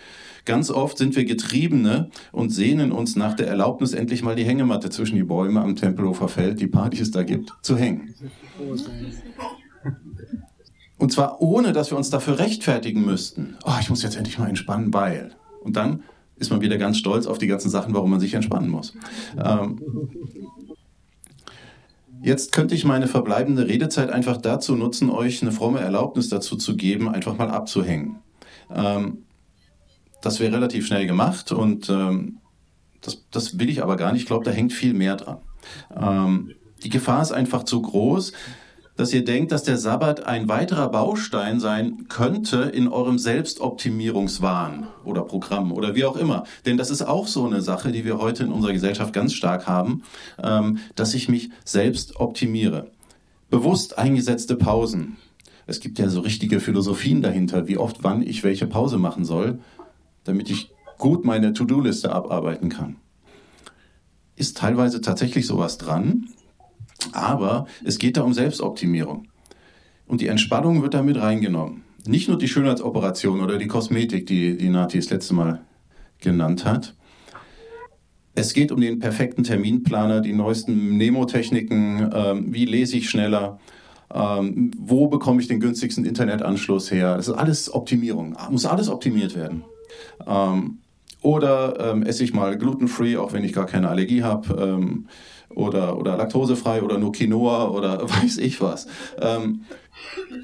Ganz 0.44 0.70
oft 0.70 0.98
sind 0.98 1.14
wir 1.14 1.24
Getriebene 1.24 2.10
und 2.32 2.50
sehnen 2.50 2.90
uns 2.90 3.14
nach 3.14 3.34
der 3.34 3.46
Erlaubnis, 3.46 3.92
endlich 3.92 4.24
mal 4.24 4.34
die 4.34 4.44
Hängematte 4.44 4.90
zwischen 4.90 5.14
die 5.14 5.22
Bäume 5.22 5.60
am 5.60 5.76
Tempelhofer 5.76 6.28
Feld, 6.28 6.60
die 6.60 6.66
Partys 6.66 7.12
da 7.12 7.22
gibt, 7.22 7.52
zu 7.62 7.76
hängen. 7.76 8.12
Und 10.98 11.12
zwar 11.12 11.40
ohne, 11.40 11.72
dass 11.72 11.90
wir 11.90 11.98
uns 11.98 12.10
dafür 12.10 12.38
rechtfertigen 12.38 13.04
müssten. 13.04 13.56
Oh, 13.64 13.74
ich 13.80 13.88
muss 13.88 14.02
jetzt 14.02 14.16
endlich 14.16 14.38
mal 14.38 14.48
entspannen, 14.48 14.92
weil. 14.92 15.32
Und 15.62 15.76
dann 15.76 16.02
ist 16.36 16.50
man 16.50 16.60
wieder 16.60 16.78
ganz 16.78 16.98
stolz 16.98 17.26
auf 17.26 17.38
die 17.38 17.46
ganzen 17.46 17.70
Sachen, 17.70 17.94
warum 17.94 18.10
man 18.10 18.20
sich 18.20 18.34
entspannen 18.34 18.68
muss. 18.68 18.94
Ähm, 19.42 19.80
jetzt 22.22 22.52
könnte 22.52 22.74
ich 22.74 22.84
meine 22.84 23.06
verbleibende 23.06 23.68
Redezeit 23.68 24.10
einfach 24.10 24.36
dazu 24.36 24.74
nutzen, 24.76 25.10
euch 25.10 25.42
eine 25.42 25.52
fromme 25.52 25.80
Erlaubnis 25.80 26.28
dazu 26.28 26.56
zu 26.56 26.76
geben, 26.76 27.08
einfach 27.08 27.36
mal 27.38 27.50
abzuhängen. 27.50 28.18
Ähm, 28.74 29.24
das 30.20 30.40
wäre 30.40 30.54
relativ 30.54 30.86
schnell 30.86 31.06
gemacht 31.06 31.52
und 31.52 31.90
ähm, 31.90 32.38
das, 33.00 33.24
das, 33.30 33.58
will 33.58 33.68
ich 33.68 33.82
aber 33.82 33.96
gar 33.96 34.12
nicht. 34.12 34.22
Ich 34.22 34.28
glaube, 34.28 34.44
da 34.44 34.52
hängt 34.52 34.72
viel 34.72 34.94
mehr 34.94 35.16
dran. 35.16 35.38
Ähm, 35.94 36.52
die 36.84 36.88
Gefahr 36.88 37.22
ist 37.22 37.32
einfach 37.32 37.64
zu 37.64 37.82
groß, 37.82 38.32
dass 38.96 39.12
ihr 39.12 39.24
denkt, 39.24 39.52
dass 39.52 39.62
der 39.62 39.78
Sabbat 39.78 40.26
ein 40.26 40.48
weiterer 40.48 40.88
Baustein 40.90 41.60
sein 41.60 42.08
könnte 42.08 42.62
in 42.62 42.88
eurem 42.88 43.18
Selbstoptimierungswahn 43.18 44.88
oder 45.04 45.22
Programm 45.22 45.72
oder 45.72 45.94
wie 45.94 46.04
auch 46.04 46.16
immer. 46.16 46.44
Denn 46.66 46.76
das 46.76 46.90
ist 46.90 47.02
auch 47.02 47.26
so 47.26 47.46
eine 47.46 47.62
Sache, 47.62 47.92
die 47.92 48.04
wir 48.04 48.18
heute 48.18 48.44
in 48.44 48.52
unserer 48.52 48.72
Gesellschaft 48.72 49.12
ganz 49.12 49.32
stark 49.32 49.66
haben, 49.66 50.02
ähm, 50.42 50.78
dass 50.94 51.14
ich 51.14 51.28
mich 51.28 51.50
selbst 51.64 52.16
optimiere. 52.16 52.90
Bewusst 53.50 53.98
eingesetzte 53.98 54.56
Pausen. 54.56 55.16
Es 55.66 55.80
gibt 55.80 55.98
ja 55.98 56.08
so 56.08 56.20
richtige 56.20 56.60
Philosophien 56.60 57.22
dahinter, 57.22 57.68
wie 57.68 57.78
oft 57.78 58.02
wann 58.02 58.22
ich 58.22 58.44
welche 58.44 58.66
Pause 58.66 58.98
machen 58.98 59.24
soll, 59.24 59.60
damit 60.24 60.50
ich 60.50 60.70
gut 60.98 61.24
meine 61.24 61.52
To-Do-Liste 61.52 62.12
abarbeiten 62.12 62.68
kann. 62.68 62.96
Ist 64.36 64.56
teilweise 64.56 65.00
tatsächlich 65.00 65.46
sowas 65.46 65.78
dran, 65.78 66.28
aber 67.12 67.66
es 67.84 67.98
geht 67.98 68.16
da 68.16 68.22
um 68.22 68.32
Selbstoptimierung. 68.32 69.28
Und 70.06 70.20
die 70.20 70.28
Entspannung 70.28 70.82
wird 70.82 70.94
damit 70.94 71.16
reingenommen. 71.16 71.84
Nicht 72.06 72.28
nur 72.28 72.36
die 72.36 72.48
Schönheitsoperation 72.48 73.40
oder 73.40 73.58
die 73.58 73.68
Kosmetik, 73.68 74.26
die, 74.26 74.56
die 74.56 74.68
Nati 74.68 74.98
das 74.98 75.10
letzte 75.10 75.34
Mal 75.34 75.62
genannt 76.20 76.64
Es 78.34 78.54
geht 78.54 78.72
um 78.72 78.80
den 78.80 78.98
perfekten 78.98 79.44
Terminplaner, 79.44 80.20
die 80.20 80.32
neuesten 80.32 80.96
Nemotechniken, 80.96 82.10
ähm, 82.14 82.52
wie 82.52 82.64
lese 82.64 82.96
ich 82.96 83.08
schneller, 83.08 83.58
ähm, 84.12 84.72
wo 84.78 85.08
bekomme 85.08 85.40
ich 85.40 85.48
den 85.48 85.60
günstigsten 85.60 86.04
Internetanschluss 86.04 86.90
her. 86.90 87.16
Das 87.16 87.28
ist 87.28 87.34
alles 87.34 87.72
Optimierung, 87.72 88.36
muss 88.50 88.66
alles 88.66 88.88
optimiert 88.88 89.36
werden. 89.36 89.64
Ähm, 90.26 90.78
oder 91.20 91.92
ähm, 91.92 92.02
esse 92.02 92.24
ich 92.24 92.34
mal 92.34 92.58
glutenfree, 92.58 93.16
auch 93.16 93.32
wenn 93.32 93.44
ich 93.44 93.52
gar 93.52 93.66
keine 93.66 93.88
Allergie 93.88 94.24
habe. 94.24 94.56
Oder, 95.54 95.98
oder 95.98 96.16
laktosefrei 96.16 96.82
oder 96.82 96.98
nur 96.98 97.12
Quinoa 97.12 97.68
oder 97.68 98.02
weiß 98.08 98.38
ich 98.38 98.60
was. 98.60 98.86
Ähm, 99.20 99.62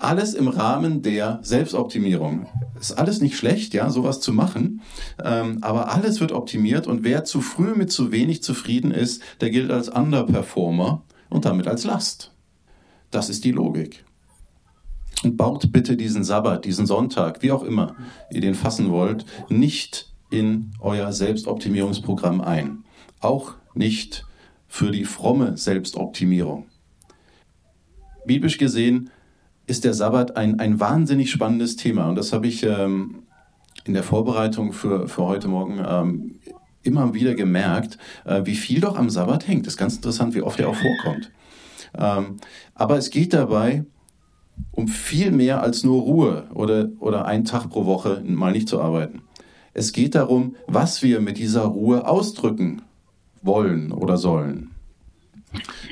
alles 0.00 0.34
im 0.34 0.48
Rahmen 0.48 1.02
der 1.02 1.40
Selbstoptimierung. 1.42 2.46
Ist 2.78 2.92
alles 2.92 3.20
nicht 3.20 3.36
schlecht, 3.36 3.74
ja, 3.74 3.90
sowas 3.90 4.20
zu 4.20 4.32
machen, 4.32 4.82
ähm, 5.24 5.58
aber 5.62 5.92
alles 5.92 6.20
wird 6.20 6.32
optimiert 6.32 6.86
und 6.86 7.04
wer 7.04 7.24
zu 7.24 7.40
früh 7.40 7.74
mit 7.74 7.90
zu 7.90 8.12
wenig 8.12 8.42
zufrieden 8.42 8.90
ist, 8.90 9.22
der 9.40 9.50
gilt 9.50 9.70
als 9.70 9.88
Underperformer 9.88 11.02
und 11.28 11.44
damit 11.44 11.66
als 11.66 11.84
Last. 11.84 12.32
Das 13.10 13.30
ist 13.30 13.44
die 13.44 13.52
Logik. 13.52 14.04
Und 15.24 15.36
baut 15.36 15.72
bitte 15.72 15.96
diesen 15.96 16.22
Sabbat, 16.22 16.64
diesen 16.64 16.86
Sonntag, 16.86 17.42
wie 17.42 17.50
auch 17.50 17.64
immer 17.64 17.96
ihr 18.30 18.40
den 18.40 18.54
fassen 18.54 18.90
wollt, 18.90 19.24
nicht 19.48 20.12
in 20.30 20.72
euer 20.78 21.12
Selbstoptimierungsprogramm 21.12 22.40
ein. 22.40 22.84
Auch 23.20 23.54
nicht 23.74 24.26
für 24.68 24.90
die 24.90 25.04
fromme 25.04 25.56
Selbstoptimierung. 25.56 26.66
biblisch 28.26 28.58
gesehen 28.58 29.10
ist 29.66 29.84
der 29.84 29.94
Sabbat 29.94 30.36
ein, 30.36 30.60
ein 30.60 30.80
wahnsinnig 30.80 31.30
spannendes 31.30 31.76
Thema. 31.76 32.08
Und 32.08 32.16
das 32.16 32.32
habe 32.32 32.46
ich 32.46 32.62
ähm, 32.62 33.22
in 33.84 33.94
der 33.94 34.02
Vorbereitung 34.02 34.72
für, 34.72 35.08
für 35.08 35.24
heute 35.24 35.48
Morgen 35.48 35.80
ähm, 35.86 36.40
immer 36.82 37.14
wieder 37.14 37.34
gemerkt, 37.34 37.98
äh, 38.24 38.42
wie 38.44 38.54
viel 38.54 38.80
doch 38.80 38.96
am 38.96 39.10
Sabbat 39.10 39.48
hängt. 39.48 39.66
Das 39.66 39.74
ist 39.74 39.78
ganz 39.78 39.96
interessant, 39.96 40.34
wie 40.34 40.42
oft 40.42 40.60
er 40.60 40.68
auch 40.68 40.76
vorkommt. 40.76 41.30
Ähm, 41.96 42.36
aber 42.74 42.96
es 42.96 43.10
geht 43.10 43.32
dabei 43.32 43.84
um 44.72 44.88
viel 44.88 45.30
mehr 45.30 45.62
als 45.62 45.84
nur 45.84 46.02
Ruhe 46.02 46.48
oder, 46.54 46.88
oder 46.98 47.26
einen 47.26 47.44
Tag 47.44 47.68
pro 47.70 47.84
Woche 47.84 48.22
mal 48.26 48.52
nicht 48.52 48.68
zu 48.68 48.80
arbeiten. 48.80 49.22
Es 49.74 49.92
geht 49.92 50.14
darum, 50.14 50.56
was 50.66 51.02
wir 51.02 51.20
mit 51.20 51.38
dieser 51.38 51.62
Ruhe 51.62 52.08
ausdrücken 52.08 52.82
wollen 53.48 53.90
oder 53.90 54.16
sollen. 54.16 54.70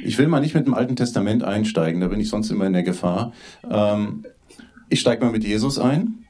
Ich 0.04 0.18
will 0.18 0.28
mal 0.28 0.40
nicht 0.40 0.54
mit 0.54 0.66
dem 0.66 0.74
Alten 0.74 0.94
Testament 0.94 1.42
einsteigen, 1.42 2.00
da 2.00 2.08
bin 2.08 2.20
ich 2.20 2.28
sonst 2.28 2.50
immer 2.50 2.66
in 2.66 2.72
der 2.72 2.84
Gefahr. 2.84 3.32
Ähm, 3.68 4.24
ich 4.88 5.00
steige 5.00 5.24
mal 5.24 5.32
mit 5.32 5.42
Jesus 5.42 5.78
ein 5.78 6.26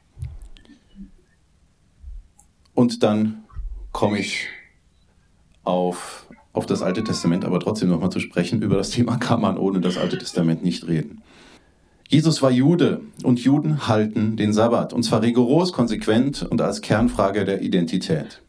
und 2.73 3.03
dann 3.03 3.43
komme 3.91 4.19
ich 4.19 4.47
auf, 5.63 6.27
auf 6.53 6.65
das 6.65 6.81
Alte 6.81 7.03
Testament, 7.03 7.45
aber 7.45 7.59
trotzdem 7.59 7.89
nochmal 7.89 8.11
zu 8.11 8.19
sprechen. 8.19 8.61
Über 8.61 8.77
das 8.77 8.89
Thema 8.91 9.17
kann 9.17 9.41
man 9.41 9.57
ohne 9.57 9.81
das 9.81 9.97
Alte 9.97 10.17
Testament 10.17 10.63
nicht 10.63 10.87
reden. 10.87 11.21
Jesus 12.09 12.41
war 12.41 12.51
Jude 12.51 13.01
und 13.23 13.39
Juden 13.39 13.87
halten 13.87 14.37
den 14.37 14.53
Sabbat, 14.53 14.93
und 14.93 15.03
zwar 15.03 15.21
rigoros, 15.21 15.73
konsequent 15.73 16.41
und 16.43 16.61
als 16.61 16.81
Kernfrage 16.81 17.43
der 17.43 17.61
Identität. 17.61 18.41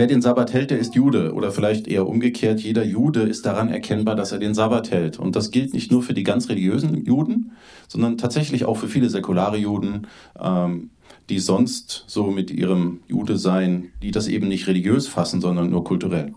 Wer 0.00 0.06
den 0.06 0.22
Sabbat 0.22 0.54
hält, 0.54 0.70
der 0.70 0.78
ist 0.78 0.94
Jude. 0.94 1.34
Oder 1.34 1.52
vielleicht 1.52 1.86
eher 1.86 2.08
umgekehrt, 2.08 2.60
jeder 2.60 2.82
Jude 2.82 3.20
ist 3.20 3.44
daran 3.44 3.68
erkennbar, 3.68 4.16
dass 4.16 4.32
er 4.32 4.38
den 4.38 4.54
Sabbat 4.54 4.90
hält. 4.90 5.18
Und 5.18 5.36
das 5.36 5.50
gilt 5.50 5.74
nicht 5.74 5.92
nur 5.92 6.02
für 6.02 6.14
die 6.14 6.22
ganz 6.22 6.48
religiösen 6.48 7.04
Juden, 7.04 7.52
sondern 7.86 8.16
tatsächlich 8.16 8.64
auch 8.64 8.78
für 8.78 8.88
viele 8.88 9.10
säkulare 9.10 9.58
Juden, 9.58 10.06
ähm, 10.40 10.88
die 11.28 11.38
sonst 11.38 12.04
so 12.06 12.30
mit 12.30 12.50
ihrem 12.50 13.00
Jude-Sein, 13.08 13.92
die 14.02 14.10
das 14.10 14.26
eben 14.26 14.48
nicht 14.48 14.68
religiös 14.68 15.06
fassen, 15.06 15.42
sondern 15.42 15.68
nur 15.68 15.84
kulturell. 15.84 16.32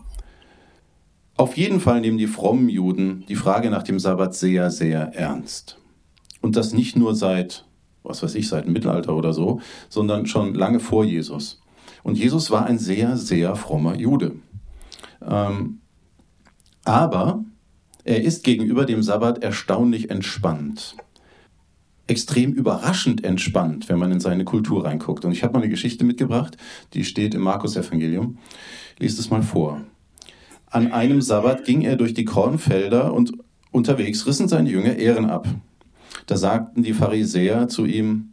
Auf 1.38 1.56
jeden 1.56 1.80
Fall 1.80 2.02
nehmen 2.02 2.18
die 2.18 2.28
frommen 2.28 2.68
Juden 2.68 3.24
die 3.30 3.38
Frage 3.38 3.70
nach 3.70 3.84
dem 3.84 3.98
Sabbat 3.98 4.36
sehr, 4.36 4.72
sehr 4.72 5.16
ernst. 5.16 5.80
Und 6.42 6.58
das 6.58 6.74
nicht 6.74 6.98
nur 6.98 7.16
seit, 7.16 7.64
was 8.04 8.24
weiß 8.24 8.36
ich, 8.36 8.50
seit 8.50 8.66
dem 8.66 8.74
Mittelalter 8.74 9.16
oder 9.16 9.32
so, 9.32 9.62
sondern 9.88 10.26
schon 10.26 10.54
lange 10.54 10.82
vor 10.82 11.06
Jesus. 11.06 11.63
Und 12.04 12.18
Jesus 12.18 12.52
war 12.52 12.66
ein 12.66 12.78
sehr, 12.78 13.18
sehr 13.18 13.56
frommer 13.56 13.96
Jude. 13.96 14.36
Ähm, 15.26 15.80
aber 16.84 17.44
er 18.04 18.22
ist 18.22 18.44
gegenüber 18.44 18.86
dem 18.86 19.02
Sabbat 19.02 19.42
erstaunlich 19.42 20.10
entspannt. 20.10 20.98
Extrem 22.06 22.52
überraschend 22.52 23.24
entspannt, 23.24 23.88
wenn 23.88 23.98
man 23.98 24.12
in 24.12 24.20
seine 24.20 24.44
Kultur 24.44 24.84
reinguckt. 24.84 25.24
Und 25.24 25.32
ich 25.32 25.44
habe 25.44 25.54
mal 25.54 25.60
eine 25.60 25.70
Geschichte 25.70 26.04
mitgebracht, 26.04 26.58
die 26.94 27.06
steht 27.06 27.34
im 27.34 27.42
Markus-Evangelium. 27.42 28.38
Lies 29.00 29.18
es 29.18 29.30
mal 29.30 29.42
vor. 29.42 29.82
An 30.70 30.92
einem 30.92 31.22
Sabbat 31.22 31.64
ging 31.64 31.82
er 31.82 31.96
durch 31.96 32.14
die 32.14 32.26
Kornfelder 32.26 33.14
und 33.14 33.32
unterwegs 33.72 34.28
rissen 34.28 34.50
seine 34.50 34.70
Jünger 34.70 34.98
Ehren 34.98 35.30
ab. 35.30 35.48
Da 36.26 36.36
sagten 36.36 36.84
die 36.84 36.94
Pharisäer 36.94 37.70
zu 37.70 37.86
ihm, 37.86 38.30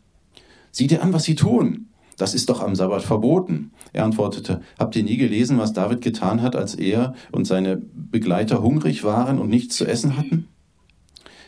Sieh 0.72 0.86
dir 0.86 1.02
an, 1.02 1.12
was 1.12 1.24
sie 1.24 1.34
tun 1.34 1.89
das 2.20 2.34
ist 2.34 2.50
doch 2.50 2.62
am 2.62 2.74
Sabbat 2.74 3.02
verboten. 3.02 3.70
Er 3.92 4.04
antwortete, 4.04 4.60
habt 4.78 4.94
ihr 4.94 5.02
nie 5.02 5.16
gelesen, 5.16 5.58
was 5.58 5.72
David 5.72 6.02
getan 6.02 6.42
hat, 6.42 6.54
als 6.54 6.74
er 6.74 7.14
und 7.32 7.46
seine 7.46 7.76
Begleiter 7.76 8.62
hungrig 8.62 9.04
waren 9.04 9.38
und 9.38 9.48
nichts 9.48 9.76
zu 9.76 9.86
essen 9.86 10.16
hatten? 10.16 10.48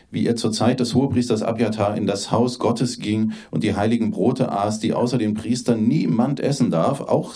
Wie 0.09 0.25
er 0.25 0.35
zur 0.35 0.51
Zeit 0.51 0.79
des 0.79 0.95
Hohepriesters 0.95 1.43
Abjatar 1.43 1.95
in 1.97 2.07
das 2.07 2.31
Haus 2.31 2.59
Gottes 2.59 2.99
ging 2.99 3.33
und 3.51 3.63
die 3.63 3.75
heiligen 3.75 4.11
Brote 4.11 4.51
aß, 4.51 4.79
die 4.79 4.93
außer 4.93 5.17
den 5.17 5.33
Priestern 5.33 5.87
niemand 5.87 6.39
essen 6.39 6.71
darf, 6.71 7.01
auch, 7.01 7.33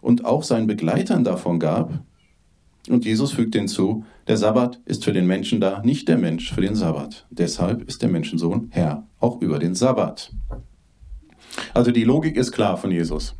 und 0.00 0.24
auch 0.24 0.42
seinen 0.42 0.66
Begleitern 0.66 1.24
davon 1.24 1.58
gab? 1.58 2.00
Und 2.88 3.04
Jesus 3.04 3.32
fügt 3.32 3.54
hinzu, 3.54 4.04
der 4.28 4.36
Sabbat 4.36 4.80
ist 4.84 5.04
für 5.04 5.12
den 5.12 5.26
Menschen 5.26 5.60
da, 5.60 5.82
nicht 5.82 6.08
der 6.08 6.18
Mensch 6.18 6.52
für 6.52 6.60
den 6.60 6.74
Sabbat. 6.74 7.26
Deshalb 7.30 7.82
ist 7.88 8.02
der 8.02 8.08
Menschensohn 8.08 8.68
Herr, 8.70 9.06
auch 9.18 9.40
über 9.40 9.58
den 9.58 9.74
Sabbat. 9.74 10.32
Also 11.74 11.90
die 11.90 12.04
Logik 12.04 12.36
ist 12.36 12.52
klar 12.52 12.76
von 12.76 12.90
Jesus. 12.90 13.36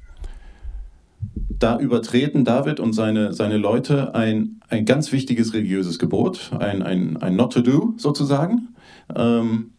Da 1.48 1.78
übertreten 1.78 2.44
David 2.44 2.80
und 2.80 2.92
seine, 2.92 3.32
seine 3.32 3.56
Leute 3.56 4.14
ein, 4.14 4.60
ein 4.68 4.84
ganz 4.84 5.10
wichtiges 5.12 5.54
religiöses 5.54 5.98
Gebot, 5.98 6.50
ein, 6.58 6.82
ein, 6.82 7.16
ein 7.16 7.34
Not 7.34 7.54
to 7.54 7.62
Do 7.62 7.94
sozusagen. 7.96 8.74
Ähm, 9.14 9.70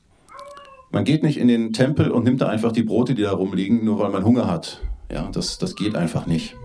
man 0.89 1.03
geht 1.03 1.21
nicht 1.21 1.37
in 1.37 1.47
den 1.47 1.73
Tempel 1.73 2.09
und 2.09 2.23
nimmt 2.23 2.41
da 2.41 2.47
einfach 2.47 2.71
die 2.71 2.83
Brote, 2.83 3.13
die 3.13 3.21
da 3.21 3.31
rumliegen, 3.31 3.85
nur 3.85 3.99
weil 3.99 4.09
man 4.09 4.25
Hunger 4.25 4.47
hat. 4.47 4.81
Ja, 5.11 5.29
das, 5.31 5.57
das 5.57 5.75
geht 5.75 5.95
einfach 5.95 6.25
nicht. 6.25 6.55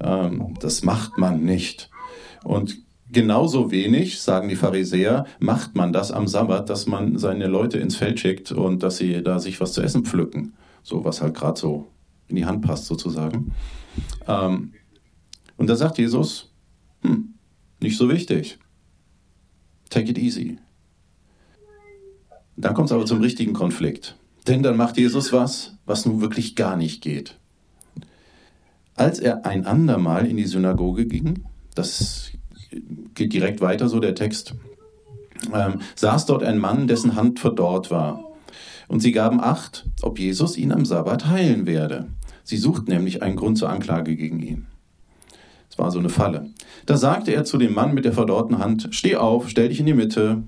Ähm, 0.00 0.54
das 0.60 0.82
macht 0.82 1.16
man 1.16 1.44
nicht. 1.44 1.88
Und 2.44 2.78
genauso 3.10 3.70
wenig, 3.70 4.20
sagen 4.20 4.48
die 4.48 4.56
Pharisäer, 4.56 5.24
macht 5.38 5.74
man 5.74 5.92
das 5.92 6.12
am 6.12 6.28
Sabbat, 6.28 6.68
dass 6.68 6.86
man 6.86 7.16
seine 7.18 7.46
Leute 7.46 7.78
ins 7.78 7.96
Feld 7.96 8.20
schickt 8.20 8.52
und 8.52 8.82
dass 8.82 8.98
sie 8.98 9.22
da 9.22 9.38
sich 9.38 9.60
was 9.60 9.72
zu 9.72 9.82
essen 9.82 10.04
pflücken 10.04 10.52
so 10.82 11.04
was 11.04 11.20
halt 11.20 11.34
gerade 11.34 11.58
so 11.58 11.88
in 12.28 12.36
die 12.36 12.46
Hand 12.46 12.62
passt 12.62 12.86
sozusagen. 12.86 13.52
Ähm, 14.26 14.72
und 15.56 15.68
da 15.68 15.76
sagt 15.76 15.98
Jesus, 15.98 16.50
hm, 17.02 17.34
nicht 17.80 17.96
so 17.96 18.08
wichtig. 18.08 18.58
Take 19.88 20.10
it 20.10 20.18
easy. 20.18 20.58
Dann 22.56 22.74
kommt 22.74 22.88
es 22.88 22.92
aber 22.92 23.06
zum 23.06 23.20
richtigen 23.20 23.52
Konflikt. 23.52 24.16
Denn 24.46 24.62
dann 24.62 24.76
macht 24.76 24.96
Jesus 24.96 25.32
was, 25.32 25.76
was 25.86 26.06
nun 26.06 26.20
wirklich 26.20 26.56
gar 26.56 26.76
nicht 26.76 27.02
geht. 27.02 27.38
Als 28.94 29.18
er 29.18 29.46
ein 29.46 29.66
andermal 29.66 30.26
in 30.26 30.36
die 30.36 30.46
Synagoge 30.46 31.06
ging, 31.06 31.44
das 31.74 32.32
geht 33.14 33.32
direkt 33.32 33.60
weiter 33.60 33.88
so 33.88 34.00
der 34.00 34.14
Text, 34.14 34.54
ähm, 35.52 35.80
saß 35.96 36.26
dort 36.26 36.42
ein 36.42 36.58
Mann, 36.58 36.86
dessen 36.86 37.16
Hand 37.16 37.40
verdorrt 37.40 37.90
war. 37.90 38.24
Und 38.90 38.98
sie 38.98 39.12
gaben 39.12 39.40
Acht, 39.40 39.86
ob 40.02 40.18
Jesus 40.18 40.56
ihn 40.56 40.72
am 40.72 40.84
Sabbat 40.84 41.28
heilen 41.28 41.64
werde. 41.64 42.08
Sie 42.42 42.56
suchten 42.56 42.90
nämlich 42.90 43.22
einen 43.22 43.36
Grund 43.36 43.56
zur 43.56 43.70
Anklage 43.70 44.16
gegen 44.16 44.40
ihn. 44.40 44.66
Es 45.70 45.78
war 45.78 45.92
so 45.92 46.00
eine 46.00 46.08
Falle. 46.08 46.50
Da 46.86 46.96
sagte 46.96 47.32
er 47.32 47.44
zu 47.44 47.56
dem 47.56 47.72
Mann 47.72 47.94
mit 47.94 48.04
der 48.04 48.12
verdorrten 48.12 48.58
Hand, 48.58 48.88
Steh 48.90 49.14
auf, 49.14 49.48
stell 49.48 49.68
dich 49.68 49.78
in 49.78 49.86
die 49.86 49.94
Mitte. 49.94 50.42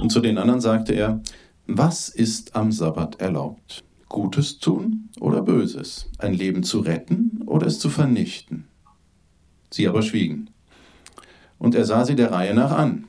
Und 0.00 0.10
zu 0.10 0.18
den 0.18 0.36
anderen 0.36 0.60
sagte 0.60 0.94
er, 0.94 1.22
Was 1.68 2.08
ist 2.08 2.56
am 2.56 2.72
Sabbat 2.72 3.20
erlaubt? 3.20 3.84
Gutes 4.08 4.58
tun 4.58 5.10
oder 5.20 5.40
Böses? 5.40 6.08
Ein 6.18 6.34
Leben 6.34 6.64
zu 6.64 6.80
retten 6.80 7.40
oder 7.46 7.68
es 7.68 7.78
zu 7.78 7.88
vernichten? 7.88 8.66
Sie 9.70 9.86
aber 9.86 10.02
schwiegen. 10.02 10.50
Und 11.58 11.76
er 11.76 11.84
sah 11.84 12.04
sie 12.04 12.16
der 12.16 12.32
Reihe 12.32 12.52
nach 12.52 12.72
an 12.72 13.04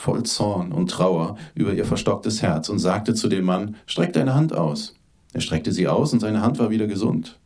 voll 0.00 0.24
Zorn 0.24 0.72
und 0.72 0.90
Trauer 0.90 1.36
über 1.54 1.72
ihr 1.72 1.84
verstocktes 1.84 2.42
Herz 2.42 2.68
und 2.68 2.78
sagte 2.78 3.14
zu 3.14 3.28
dem 3.28 3.44
Mann, 3.44 3.76
Streck 3.86 4.12
deine 4.12 4.34
Hand 4.34 4.54
aus. 4.54 4.94
Er 5.32 5.40
streckte 5.40 5.72
sie 5.72 5.86
aus 5.86 6.12
und 6.12 6.20
seine 6.20 6.42
Hand 6.42 6.58
war 6.58 6.70
wieder 6.70 6.86
gesund. 6.86 7.38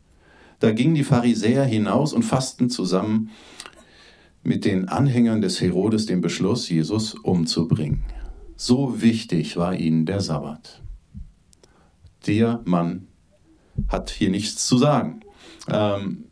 Da 0.59 0.71
gingen 0.71 0.95
die 0.95 1.03
Pharisäer 1.03 1.65
hinaus 1.65 2.13
und 2.13 2.23
fassten 2.23 2.69
zusammen 2.69 3.29
mit 4.41 4.63
den 4.63 4.87
Anhängern 4.87 5.41
des 5.41 5.59
Herodes 5.59 6.05
den 6.05 6.21
Beschluss, 6.21 6.69
Jesus 6.69 7.13
umzubringen. 7.15 8.03
So 8.55 9.01
wichtig 9.01 9.57
war 9.57 9.75
ihnen 9.75 10.05
der 10.05 10.21
Sabbat. 10.21 10.81
Der 12.25 12.61
Mann 12.63 13.07
hat 13.89 14.09
hier 14.09 14.29
nichts 14.29 14.65
zu 14.65 14.77
sagen. 14.77 15.21
Ähm, 15.67 16.25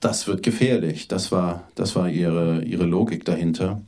das 0.00 0.26
wird 0.26 0.42
gefährlich. 0.42 1.06
Das 1.06 1.30
war, 1.30 1.68
das 1.74 1.94
war 1.94 2.08
ihre, 2.08 2.64
ihre 2.64 2.86
Logik 2.86 3.24
dahinter. 3.24 3.82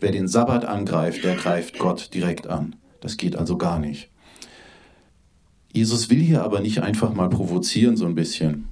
Wer 0.00 0.12
den 0.12 0.28
Sabbat 0.28 0.64
angreift, 0.64 1.24
der 1.24 1.36
greift 1.36 1.78
Gott 1.78 2.14
direkt 2.14 2.46
an. 2.46 2.76
Das 3.00 3.16
geht 3.16 3.36
also 3.36 3.56
gar 3.56 3.78
nicht. 3.78 4.10
Jesus 5.72 6.10
will 6.10 6.20
hier 6.20 6.42
aber 6.42 6.60
nicht 6.60 6.82
einfach 6.82 7.14
mal 7.14 7.28
provozieren 7.28 7.96
so 7.96 8.06
ein 8.06 8.14
bisschen. 8.14 8.68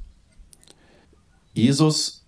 Jesus 1.53 2.27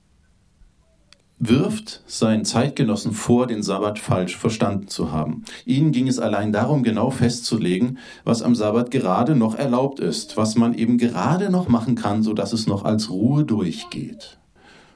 wirft 1.40 2.02
seinen 2.06 2.44
Zeitgenossen 2.44 3.12
vor, 3.12 3.46
den 3.46 3.62
Sabbat 3.62 3.98
falsch 3.98 4.36
verstanden 4.36 4.88
zu 4.88 5.12
haben. 5.12 5.44
Ihnen 5.64 5.92
ging 5.92 6.08
es 6.08 6.18
allein 6.18 6.52
darum, 6.52 6.82
genau 6.82 7.10
festzulegen, 7.10 7.98
was 8.24 8.42
am 8.42 8.54
Sabbat 8.54 8.90
gerade 8.90 9.36
noch 9.36 9.54
erlaubt 9.54 10.00
ist, 10.00 10.36
was 10.36 10.56
man 10.56 10.74
eben 10.74 10.98
gerade 10.98 11.50
noch 11.50 11.68
machen 11.68 11.94
kann, 11.94 12.22
sodass 12.22 12.52
es 12.52 12.66
noch 12.66 12.84
als 12.84 13.10
Ruhe 13.10 13.44
durchgeht. 13.44 14.38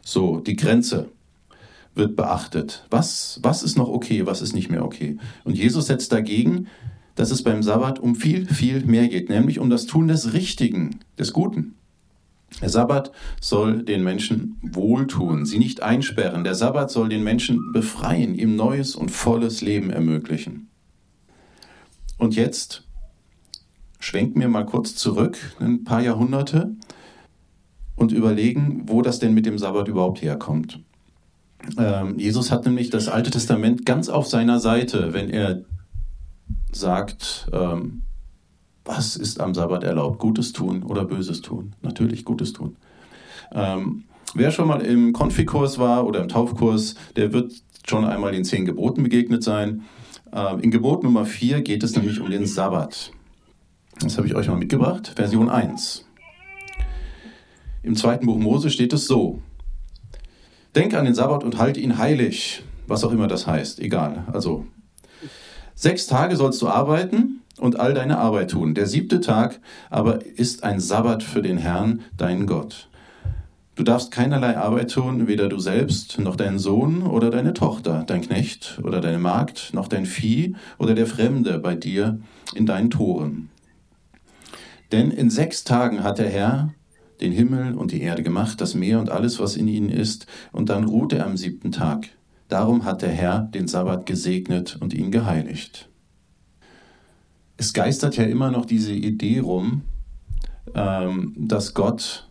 So, 0.05 0.41
die 0.41 0.57
Grenze 0.57 1.11
wird 1.95 2.17
beachtet. 2.17 2.87
Was, 2.91 3.41
was 3.43 3.63
ist 3.63 3.77
noch 3.77 3.89
okay, 3.89 4.27
was 4.27 4.43
ist 4.43 4.55
nicht 4.55 4.71
mehr 4.71 4.85
okay? 4.85 5.19
Und 5.45 5.57
Jesus 5.57 5.87
setzt 5.87 6.13
dagegen, 6.13 6.67
dass 7.15 7.31
es 7.31 7.43
beim 7.43 7.63
Sabbat 7.63 7.99
um 7.99 8.15
viel, 8.15 8.47
viel 8.47 8.85
mehr 8.87 9.09
geht, 9.09 9.29
nämlich 9.29 9.59
um 9.59 9.69
das 9.69 9.87
Tun 9.87 10.09
des 10.09 10.33
Richtigen, 10.33 11.01
des 11.19 11.33
Guten. 11.33 11.75
Der 12.61 12.69
Sabbat 12.69 13.13
soll 13.41 13.83
den 13.83 14.05
Menschen 14.05 14.59
wohltun, 14.63 15.47
sie 15.47 15.59
nicht 15.59 15.83
einsperren. 15.83 16.45
Der 16.45 16.55
Sabbat 16.55 16.91
soll 16.91 17.09
den 17.09 17.25
Menschen 17.25 17.73
befreien, 17.73 18.35
ihm 18.35 18.57
neues 18.57 18.95
und 18.95 19.11
volles 19.11 19.63
Leben 19.63 19.91
ermöglichen. 19.91 20.69
Und 22.19 22.37
jetzt 22.37 22.85
schwenken 23.99 24.41
wir 24.41 24.49
mal 24.49 24.67
kurz 24.67 24.95
zurück, 24.95 25.39
ein 25.61 25.85
paar 25.85 26.03
Jahrhunderte, 26.03 26.75
und 27.97 28.13
überlegen, 28.13 28.85
wo 28.87 29.03
das 29.03 29.19
denn 29.19 29.35
mit 29.35 29.47
dem 29.47 29.59
Sabbat 29.59 29.89
überhaupt 29.89 30.23
herkommt. 30.23 30.81
Ähm, 31.79 32.19
Jesus 32.19 32.51
hat 32.51 32.65
nämlich 32.65 32.91
das 32.91 33.09
Alte 33.09 33.31
Testament 33.31 33.87
ganz 33.87 34.09
auf 34.09 34.27
seiner 34.27 34.59
Seite, 34.59 35.13
wenn 35.13 35.31
er 35.31 35.63
sagt, 36.73 37.49
ähm, 37.53 38.03
was 38.85 39.17
ist 39.17 39.41
am 39.41 39.55
Sabbat 39.55 39.85
erlaubt? 39.85 40.19
Gutes 40.19 40.53
tun 40.53 40.83
oder 40.83 41.05
Böses 41.05 41.41
tun? 41.41 41.75
Natürlich 41.83 42.25
Gutes 42.25 42.53
tun. 42.53 42.77
Ähm, 43.53 44.05
wer 44.35 44.51
schon 44.51 44.69
mal 44.69 44.83
im 44.83 45.13
Konfikurs 45.13 45.79
war 45.79 46.07
oder 46.07 46.21
im 46.21 46.29
Taufkurs, 46.29 46.97
der 47.17 47.33
wird 47.33 47.53
schon 47.87 48.05
einmal 48.05 48.33
den 48.33 48.45
zehn 48.45 48.65
Geboten 48.65 49.03
begegnet 49.03 49.43
sein. 49.43 49.83
Ähm, 50.33 50.61
in 50.61 50.71
Gebot 50.71 51.05
Nummer 51.05 51.25
4 51.25 51.63
geht 51.63 51.83
es 51.83 51.95
nämlich 51.95 52.21
um 52.21 52.31
den 52.31 52.47
Sabbat. 52.47 53.13
Das 54.01 54.17
habe 54.17 54.27
ich 54.27 54.35
euch 54.35 54.49
mal 54.49 54.57
mitgebracht, 54.57 55.13
Version 55.17 55.49
1. 55.49 56.07
Im 57.83 57.95
zweiten 57.97 58.27
Buch 58.27 58.39
Mose 58.39 58.71
steht 58.71 58.93
es 58.93 59.07
so. 59.07 59.43
Denk 60.75 60.95
an 60.95 61.05
den 61.05 61.15
Sabbat 61.15 61.45
und 61.45 61.59
halte 61.59 61.81
ihn 61.81 61.99
heilig, 61.99 62.63
was 62.87 63.05
auch 63.05 63.13
immer 63.13 63.29
das 63.29 63.47
heißt, 63.47 63.81
egal. 63.81 64.25
Also, 64.33 64.67
sechs 65.75 66.07
Tage 66.07 66.37
sollst 66.37 66.63
du 66.63 66.69
arbeiten 66.69 67.43
und 67.59 67.79
all 67.79 67.93
deine 67.93 68.19
Arbeit 68.19 68.53
tun. 68.53 68.75
Der 68.75 68.87
siebte 68.87 69.21
Tag 69.21 69.61
aber 69.91 70.25
ist 70.25 70.65
ein 70.65 70.81
Sabbat 70.81 71.23
für 71.23 71.43
den 71.43 71.59
Herrn, 71.59 72.01
deinen 72.17 72.47
Gott. 72.47 72.89
Du 73.75 73.85
darfst 73.85 74.11
keinerlei 74.11 74.57
Arbeit 74.59 74.91
tun, 74.91 75.27
weder 75.29 75.49
du 75.49 75.59
selbst, 75.59 76.19
noch 76.19 76.37
dein 76.37 76.59
Sohn 76.59 77.03
oder 77.03 77.31
deine 77.31 77.55
Tochter, 77.55 78.05
dein 78.07 78.21
Knecht 78.21 78.79
oder 78.83 79.01
deine 79.01 79.19
Magd, 79.19 79.71
noch 79.73 79.89
dein 79.89 80.05
Vieh 80.05 80.55
oder 80.79 80.95
der 80.95 81.07
Fremde 81.07 81.59
bei 81.59 81.75
dir 81.75 82.21
in 82.55 82.67
deinen 82.67 82.91
Toren. 82.91 83.49
Denn 84.91 85.11
in 85.11 85.31
sechs 85.31 85.65
Tagen 85.65 86.03
hat 86.05 86.19
der 86.19 86.29
Herr 86.29 86.75
den 87.23 87.33
Himmel 87.33 87.75
und 87.75 87.93
die 87.93 88.03
Erde 88.03 88.23
gemacht, 88.23 88.61
das 88.61 88.75
Meer 88.75 89.01
und 89.01 89.11
alles, 89.11 89.39
was 89.39 89.57
in 89.57 89.69
ihnen 89.69 89.89
ist, 89.89 90.27
und 90.53 90.69
dann 90.69 90.85
ruhte 90.85 91.19
er 91.19 91.27
am 91.27 91.37
siebten 91.37 91.73
Tag. 91.73 92.09
Darum 92.49 92.85
hat 92.85 93.01
der 93.01 93.11
Herr 93.11 93.41
den 93.41 93.69
Sabbat 93.69 94.05
gesegnet 94.05 94.77
und 94.81 94.93
ihn 94.93 95.11
geheiligt. 95.11 95.89
Es 97.57 97.73
geistert 97.73 98.17
ja 98.17 98.25
immer 98.25 98.51
noch 98.51 98.67
diese 98.67 98.93
Idee 98.93 99.39
rum, 99.39 99.83
ähm, 100.75 101.33
dass 101.37 101.75
Gott 101.75 102.29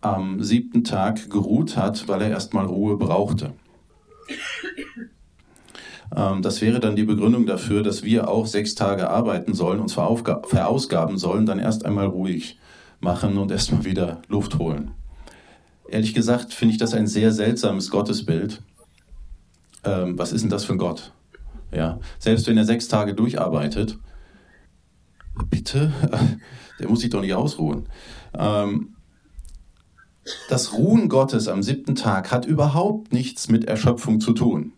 am 0.00 0.42
siebten 0.42 0.84
Tag 0.84 1.30
geruht 1.30 1.76
hat, 1.76 2.08
weil 2.08 2.22
er 2.22 2.30
erstmal 2.30 2.66
Ruhe 2.66 2.96
brauchte. 2.96 3.52
Ähm, 6.16 6.42
das 6.42 6.60
wäre 6.60 6.80
dann 6.80 6.96
die 6.96 7.04
Begründung 7.04 7.46
dafür, 7.46 7.82
dass 7.82 8.02
wir 8.02 8.28
auch 8.28 8.46
sechs 8.46 8.74
Tage 8.74 9.08
arbeiten 9.08 9.54
sollen, 9.54 9.80
uns 9.80 9.94
verausgaben 9.94 11.18
sollen, 11.18 11.46
dann 11.46 11.58
erst 11.58 11.84
einmal 11.86 12.06
ruhig 12.06 12.58
machen 13.00 13.38
und 13.38 13.50
erstmal 13.50 13.84
wieder 13.84 14.22
Luft 14.28 14.58
holen. 14.58 14.92
Ehrlich 15.88 16.14
gesagt 16.14 16.54
finde 16.54 16.72
ich 16.72 16.78
das 16.78 16.94
ein 16.94 17.06
sehr 17.06 17.32
seltsames 17.32 17.90
Gottesbild. 17.90 18.62
Ähm, 19.84 20.18
was 20.18 20.32
ist 20.32 20.42
denn 20.42 20.50
das 20.50 20.64
für 20.64 20.72
ein 20.72 20.78
Gott? 20.78 21.12
Ja, 21.72 21.98
selbst 22.18 22.46
wenn 22.46 22.58
er 22.58 22.64
sechs 22.64 22.88
Tage 22.88 23.14
durcharbeitet, 23.14 23.98
bitte, 25.48 25.92
der 26.78 26.88
muss 26.88 27.00
sich 27.00 27.10
doch 27.10 27.22
nicht 27.22 27.34
ausruhen. 27.34 27.88
Ähm, 28.34 28.94
das 30.48 30.74
Ruhen 30.74 31.08
Gottes 31.08 31.48
am 31.48 31.62
siebten 31.62 31.94
Tag 31.94 32.30
hat 32.30 32.44
überhaupt 32.44 33.12
nichts 33.12 33.48
mit 33.48 33.64
Erschöpfung 33.64 34.20
zu 34.20 34.32
tun. 34.32 34.72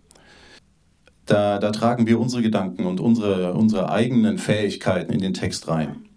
Da, 1.26 1.58
da 1.58 1.70
tragen 1.70 2.06
wir 2.06 2.18
unsere 2.18 2.42
Gedanken 2.42 2.87
und 2.87 3.00
unsere, 3.00 3.54
unsere 3.54 3.90
eigenen 3.90 4.38
Fähigkeiten 4.38 5.12
in 5.12 5.20
den 5.20 5.35
Text 5.35 5.68
rein. 5.68 6.08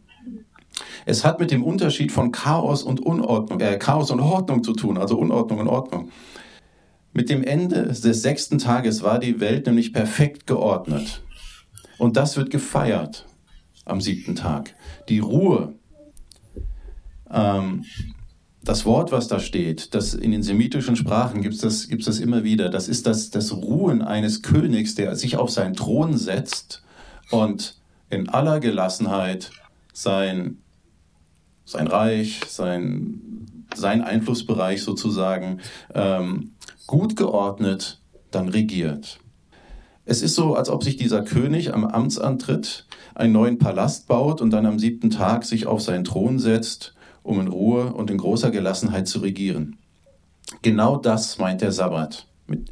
Es 1.05 1.23
hat 1.23 1.39
mit 1.39 1.51
dem 1.51 1.63
Unterschied 1.63 2.11
von 2.11 2.31
Chaos 2.31 2.83
und 2.83 2.99
Unordnung, 2.99 3.59
äh, 3.59 3.77
Chaos 3.77 4.09
und 4.11 4.19
Ordnung 4.19 4.63
zu 4.63 4.73
tun, 4.73 4.97
also 4.97 5.17
Unordnung 5.17 5.59
und 5.59 5.67
Ordnung. 5.67 6.09
Mit 7.13 7.29
dem 7.29 7.43
Ende 7.43 7.83
des 7.83 8.21
sechsten 8.21 8.57
Tages 8.57 9.03
war 9.03 9.19
die 9.19 9.39
Welt 9.39 9.67
nämlich 9.67 9.93
perfekt 9.93 10.47
geordnet. 10.47 11.21
Und 11.97 12.17
das 12.17 12.35
wird 12.35 12.49
gefeiert 12.49 13.25
am 13.85 14.01
siebten 14.01 14.35
Tag. 14.35 14.75
Die 15.07 15.19
Ruhe. 15.19 15.75
Ähm, 17.31 17.85
das 18.63 18.83
Wort, 18.85 19.11
was 19.11 19.27
da 19.27 19.39
steht, 19.39 19.93
das 19.93 20.15
in 20.15 20.31
den 20.31 20.41
semitischen 20.41 20.95
Sprachen 20.95 21.43
gibt 21.43 21.53
es 21.53 21.61
das, 21.61 21.87
gibt's 21.87 22.07
das 22.07 22.19
immer 22.19 22.43
wieder. 22.43 22.69
Das 22.69 22.87
ist 22.87 23.05
das, 23.05 23.29
das 23.29 23.53
Ruhen 23.53 24.01
eines 24.01 24.41
Königs, 24.41 24.95
der 24.95 25.15
sich 25.15 25.37
auf 25.37 25.51
seinen 25.51 25.75
Thron 25.75 26.17
setzt 26.17 26.83
und 27.29 27.79
in 28.09 28.27
aller 28.27 28.59
Gelassenheit 28.59 29.51
sein, 29.93 30.57
sein 31.65 31.87
Reich, 31.87 32.41
sein, 32.47 33.45
sein 33.75 34.01
Einflussbereich 34.01 34.83
sozusagen 34.83 35.59
ähm, 35.93 36.51
gut 36.87 37.15
geordnet 37.15 37.99
dann 38.31 38.49
regiert. 38.49 39.19
Es 40.05 40.21
ist 40.21 40.35
so, 40.35 40.55
als 40.55 40.69
ob 40.69 40.83
sich 40.83 40.97
dieser 40.97 41.23
König 41.23 41.73
am 41.73 41.83
Amtsantritt 41.83 42.85
einen 43.15 43.33
neuen 43.33 43.57
Palast 43.57 44.07
baut 44.07 44.39
und 44.39 44.51
dann 44.51 44.65
am 44.65 44.77
siebten 44.77 45.09
Tag 45.09 45.45
sich 45.45 45.65
auf 45.65 45.81
seinen 45.81 46.03
Thron 46.03 46.37
setzt 46.37 46.95
um 47.25 47.39
in 47.39 47.47
Ruhe 47.47 47.91
und 47.91 48.11
in 48.11 48.19
großer 48.19 48.51
Gelassenheit 48.51 49.07
zu 49.07 49.19
regieren. 49.19 49.77
Genau 50.61 50.95
das 50.95 51.39
meint 51.39 51.61
der 51.61 51.71
Sabbat, 51.71 52.27
mit 52.45 52.71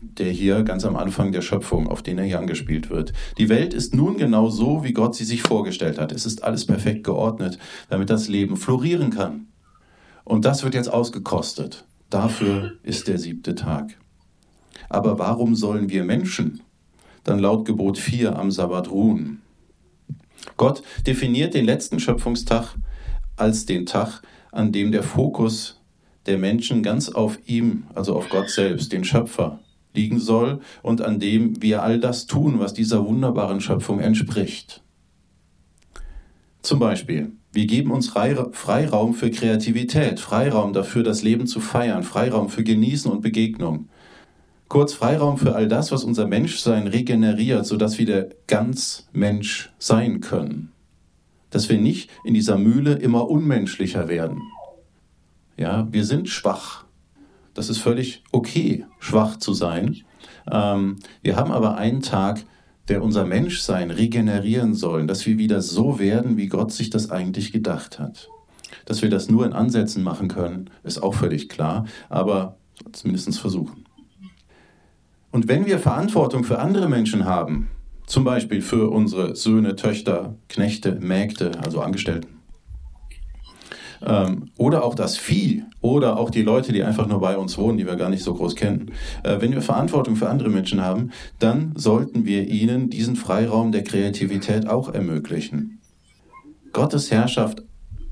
der 0.00 0.30
hier 0.30 0.62
ganz 0.62 0.84
am 0.84 0.96
Anfang 0.96 1.32
der 1.32 1.42
Schöpfung, 1.42 1.88
auf 1.88 2.02
den 2.02 2.18
er 2.18 2.24
hier 2.24 2.38
angespielt 2.38 2.90
wird. 2.90 3.12
Die 3.38 3.48
Welt 3.48 3.74
ist 3.74 3.94
nun 3.94 4.16
genau 4.16 4.48
so, 4.48 4.82
wie 4.82 4.92
Gott 4.92 5.14
sie 5.14 5.24
sich 5.24 5.42
vorgestellt 5.42 5.98
hat. 5.98 6.12
Es 6.12 6.26
ist 6.26 6.42
alles 6.44 6.66
perfekt 6.66 7.04
geordnet, 7.04 7.58
damit 7.88 8.10
das 8.10 8.28
Leben 8.28 8.56
florieren 8.56 9.10
kann. 9.10 9.46
Und 10.24 10.44
das 10.44 10.62
wird 10.62 10.74
jetzt 10.74 10.92
ausgekostet. 10.92 11.84
Dafür 12.08 12.72
ist 12.82 13.08
der 13.08 13.18
siebte 13.18 13.54
Tag. 13.54 13.96
Aber 14.88 15.18
warum 15.18 15.54
sollen 15.54 15.90
wir 15.90 16.04
Menschen 16.04 16.62
dann 17.24 17.38
laut 17.38 17.64
Gebot 17.66 17.98
4 17.98 18.36
am 18.36 18.50
Sabbat 18.50 18.90
ruhen? 18.90 19.42
Gott 20.56 20.82
definiert 21.06 21.54
den 21.54 21.64
letzten 21.64 22.00
Schöpfungstag 22.00 22.74
als 23.36 23.66
den 23.66 23.86
Tag, 23.86 24.22
an 24.50 24.72
dem 24.72 24.92
der 24.92 25.02
Fokus 25.02 25.80
der 26.26 26.38
Menschen 26.38 26.82
ganz 26.82 27.08
auf 27.08 27.38
ihm, 27.46 27.84
also 27.94 28.14
auf 28.14 28.28
Gott 28.28 28.50
selbst, 28.50 28.92
den 28.92 29.04
Schöpfer, 29.04 29.60
liegen 29.94 30.18
soll 30.18 30.60
und 30.82 31.02
an 31.02 31.18
dem 31.18 31.62
wir 31.62 31.82
all 31.82 31.98
das 31.98 32.26
tun, 32.26 32.58
was 32.58 32.74
dieser 32.74 33.06
wunderbaren 33.06 33.60
Schöpfung 33.60 34.00
entspricht. 34.00 34.82
Zum 36.62 36.78
Beispiel, 36.78 37.32
wir 37.52 37.66
geben 37.66 37.90
uns 37.90 38.08
Freiraum 38.08 39.14
für 39.14 39.30
Kreativität, 39.30 40.20
Freiraum 40.20 40.72
dafür, 40.72 41.02
das 41.02 41.22
Leben 41.22 41.46
zu 41.46 41.60
feiern, 41.60 42.02
Freiraum 42.02 42.48
für 42.48 42.62
Genießen 42.62 43.10
und 43.10 43.22
Begegnung. 43.22 43.88
Kurz 44.68 44.92
Freiraum 44.92 45.36
für 45.36 45.56
all 45.56 45.66
das, 45.66 45.90
was 45.90 46.04
unser 46.04 46.26
Menschsein 46.26 46.86
regeneriert, 46.86 47.66
sodass 47.66 47.98
wir 47.98 48.06
der 48.06 48.28
ganz 48.46 49.08
Mensch 49.12 49.72
sein 49.78 50.20
können 50.20 50.70
dass 51.50 51.68
wir 51.68 51.78
nicht 51.78 52.10
in 52.24 52.34
dieser 52.34 52.56
Mühle 52.56 52.94
immer 52.94 53.28
unmenschlicher 53.28 54.08
werden. 54.08 54.40
Ja, 55.56 55.88
wir 55.90 56.04
sind 56.04 56.28
schwach. 56.28 56.84
Das 57.54 57.68
ist 57.68 57.78
völlig 57.78 58.22
okay, 58.32 58.86
schwach 58.98 59.38
zu 59.38 59.52
sein. 59.54 59.98
Ähm, 60.50 60.96
wir 61.22 61.36
haben 61.36 61.52
aber 61.52 61.76
einen 61.76 62.02
Tag, 62.02 62.44
der 62.88 63.02
unser 63.02 63.24
Menschsein 63.24 63.90
regenerieren 63.90 64.74
soll, 64.74 65.06
dass 65.06 65.26
wir 65.26 65.38
wieder 65.38 65.62
so 65.62 65.98
werden, 65.98 66.36
wie 66.36 66.48
Gott 66.48 66.72
sich 66.72 66.90
das 66.90 67.10
eigentlich 67.10 67.52
gedacht 67.52 67.98
hat. 67.98 68.28
Dass 68.84 69.02
wir 69.02 69.10
das 69.10 69.30
nur 69.30 69.46
in 69.46 69.52
Ansätzen 69.52 70.02
machen 70.02 70.28
können, 70.28 70.70
ist 70.82 71.02
auch 71.02 71.14
völlig 71.14 71.48
klar, 71.48 71.86
aber 72.08 72.56
zumindest 72.92 73.38
versuchen. 73.38 73.84
Und 75.30 75.46
wenn 75.46 75.66
wir 75.66 75.78
Verantwortung 75.78 76.42
für 76.42 76.58
andere 76.58 76.88
Menschen 76.88 77.24
haben, 77.24 77.68
zum 78.06 78.24
Beispiel 78.24 78.60
für 78.60 78.90
unsere 78.90 79.36
Söhne, 79.36 79.76
Töchter, 79.76 80.34
Knechte, 80.48 80.96
Mägde, 81.00 81.52
also 81.62 81.80
Angestellten. 81.80 82.39
Ähm, 84.02 84.50
oder 84.56 84.84
auch 84.84 84.94
das 84.94 85.16
Vieh 85.16 85.64
oder 85.80 86.18
auch 86.18 86.30
die 86.30 86.42
Leute, 86.42 86.72
die 86.72 86.82
einfach 86.82 87.06
nur 87.06 87.20
bei 87.20 87.36
uns 87.36 87.58
wohnen, 87.58 87.78
die 87.78 87.86
wir 87.86 87.96
gar 87.96 88.08
nicht 88.08 88.22
so 88.22 88.34
groß 88.34 88.56
kennen. 88.56 88.92
Äh, 89.22 89.40
wenn 89.40 89.52
wir 89.52 89.62
Verantwortung 89.62 90.16
für 90.16 90.28
andere 90.28 90.48
Menschen 90.48 90.80
haben, 90.80 91.10
dann 91.38 91.72
sollten 91.76 92.24
wir 92.24 92.48
ihnen 92.48 92.90
diesen 92.90 93.16
Freiraum 93.16 93.72
der 93.72 93.84
Kreativität 93.84 94.68
auch 94.68 94.88
ermöglichen. 94.88 95.80
Gottes 96.72 97.10
Herrschaft 97.10 97.62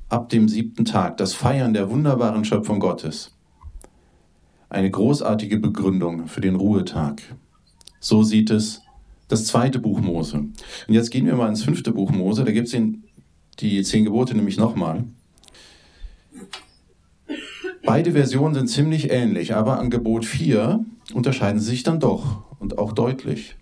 ab 0.09 0.29
dem 0.29 0.49
siebten 0.49 0.85
Tag, 0.85 1.17
das 1.19 1.35
Feiern 1.35 1.75
der 1.75 1.91
wunderbaren 1.91 2.45
Schöpfung 2.45 2.81
Gottes. 2.81 3.35
Eine 4.71 4.91
großartige 4.91 5.59
Begründung 5.59 6.27
für 6.27 6.41
den 6.41 6.57
Ruhetag. 6.57 7.23
So 8.01 8.23
sieht 8.23 8.51
es 8.51 8.83
das 9.29 9.47
zweite 9.47 9.79
Buch 9.79 10.01
Mose. 10.01 10.39
Und 10.39 10.55
jetzt 10.89 11.11
gehen 11.11 11.27
wir 11.27 11.37
mal 11.37 11.49
ins 11.49 11.63
fünfte 11.63 11.93
Buch 11.93 12.11
Mose. 12.11 12.45
Da 12.45 12.53
gibt 12.53 12.69
es 12.69 12.77
die 13.61 13.83
zehn 13.83 14.05
Gebote 14.05 14.35
nämlich 14.35 14.59
nochmal. 14.59 15.05
Beide 17.89 18.13
Versionen 18.13 18.55
sind 18.55 18.69
ziemlich 18.69 19.11
ähnlich, 19.11 19.55
aber 19.55 19.79
an 19.79 19.89
Gebot 19.89 20.27
4 20.27 20.85
unterscheiden 21.15 21.59
sie 21.59 21.71
sich 21.71 21.85
dann 21.85 22.01
doch 22.01 22.43
und 22.59 22.77
auch 22.77 22.93
deutlich. 22.93 23.57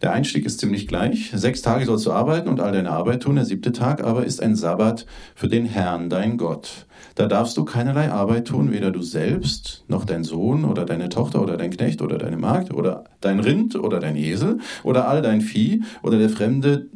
Der 0.00 0.12
Einstieg 0.12 0.46
ist 0.46 0.60
ziemlich 0.60 0.88
gleich. 0.88 1.30
Sechs 1.34 1.60
Tage 1.60 1.84
sollst 1.84 2.06
du 2.06 2.12
arbeiten 2.12 2.48
und 2.48 2.60
all 2.60 2.72
deine 2.72 2.90
Arbeit 2.90 3.22
tun. 3.22 3.36
Der 3.36 3.44
siebte 3.44 3.72
Tag 3.72 4.02
aber 4.02 4.24
ist 4.24 4.42
ein 4.42 4.56
Sabbat 4.56 5.04
für 5.34 5.48
den 5.48 5.66
Herrn, 5.66 6.08
dein 6.08 6.38
Gott. 6.38 6.86
Da 7.16 7.26
darfst 7.26 7.58
du 7.58 7.66
keinerlei 7.66 8.10
Arbeit 8.10 8.48
tun, 8.48 8.72
weder 8.72 8.90
du 8.90 9.02
selbst, 9.02 9.84
noch 9.88 10.06
dein 10.06 10.24
Sohn 10.24 10.64
oder 10.64 10.86
deine 10.86 11.10
Tochter 11.10 11.42
oder 11.42 11.58
dein 11.58 11.70
Knecht 11.70 12.00
oder 12.00 12.16
deine 12.16 12.38
Magd 12.38 12.72
oder 12.72 13.04
dein 13.20 13.40
Rind 13.40 13.76
oder 13.76 14.00
dein 14.00 14.16
Esel 14.16 14.60
oder 14.84 15.06
all 15.06 15.20
dein 15.20 15.42
Vieh 15.42 15.82
oder 16.02 16.18
der 16.18 16.30
Fremde 16.30 16.88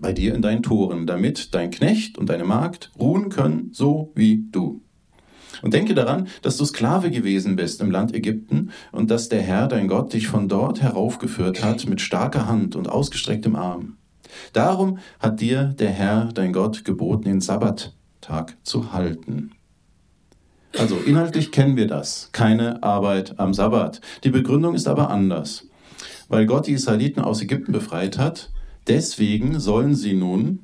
bei 0.00 0.14
dir 0.14 0.34
in 0.34 0.40
deinen 0.40 0.62
Toren, 0.62 1.06
damit 1.06 1.54
dein 1.54 1.70
Knecht 1.70 2.16
und 2.16 2.30
deine 2.30 2.44
Magd 2.44 2.90
ruhen 2.98 3.28
können, 3.28 3.68
so 3.74 4.12
wie 4.14 4.46
du. 4.50 4.81
Und 5.62 5.74
denke 5.74 5.94
daran, 5.94 6.26
dass 6.42 6.56
du 6.56 6.64
Sklave 6.64 7.10
gewesen 7.10 7.56
bist 7.56 7.80
im 7.80 7.90
Land 7.90 8.14
Ägypten 8.14 8.70
und 8.90 9.10
dass 9.10 9.28
der 9.28 9.42
Herr, 9.42 9.68
dein 9.68 9.88
Gott, 9.88 10.12
dich 10.12 10.26
von 10.26 10.48
dort 10.48 10.82
heraufgeführt 10.82 11.64
hat 11.64 11.88
mit 11.88 12.00
starker 12.00 12.46
Hand 12.46 12.76
und 12.76 12.88
ausgestrecktem 12.88 13.56
Arm. 13.56 13.96
Darum 14.52 14.98
hat 15.20 15.40
dir 15.40 15.64
der 15.64 15.90
Herr, 15.90 16.30
dein 16.34 16.52
Gott, 16.52 16.84
geboten, 16.84 17.24
den 17.24 17.40
Sabbattag 17.40 18.56
zu 18.64 18.92
halten. 18.92 19.52
Also 20.78 20.96
inhaltlich 20.96 21.52
kennen 21.52 21.76
wir 21.76 21.86
das. 21.86 22.30
Keine 22.32 22.82
Arbeit 22.82 23.38
am 23.38 23.54
Sabbat. 23.54 24.00
Die 24.24 24.30
Begründung 24.30 24.74
ist 24.74 24.88
aber 24.88 25.10
anders. 25.10 25.66
Weil 26.28 26.46
Gott 26.46 26.66
die 26.66 26.72
Israeliten 26.72 27.20
aus 27.20 27.42
Ägypten 27.42 27.72
befreit 27.72 28.16
hat, 28.18 28.50
deswegen 28.88 29.60
sollen 29.60 29.94
sie 29.94 30.14
nun 30.14 30.60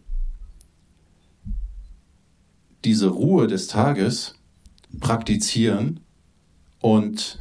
diese 2.84 3.08
Ruhe 3.08 3.48
des 3.48 3.66
Tages 3.66 4.37
praktizieren 5.00 6.00
und 6.80 7.38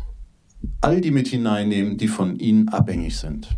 all 0.82 1.02
die 1.02 1.12
mit 1.12 1.28
hineinnehmen, 1.28 1.98
die 1.98 2.08
von 2.08 2.38
ihnen 2.38 2.70
abhängig 2.70 3.18
sind. 3.18 3.50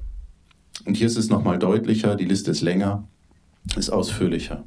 Und 0.85 0.95
hier 0.95 1.07
ist 1.07 1.17
es 1.17 1.29
nochmal 1.29 1.59
deutlicher, 1.59 2.15
die 2.15 2.25
Liste 2.25 2.51
ist 2.51 2.61
länger, 2.61 3.07
ist 3.75 3.89
ausführlicher. 3.89 4.65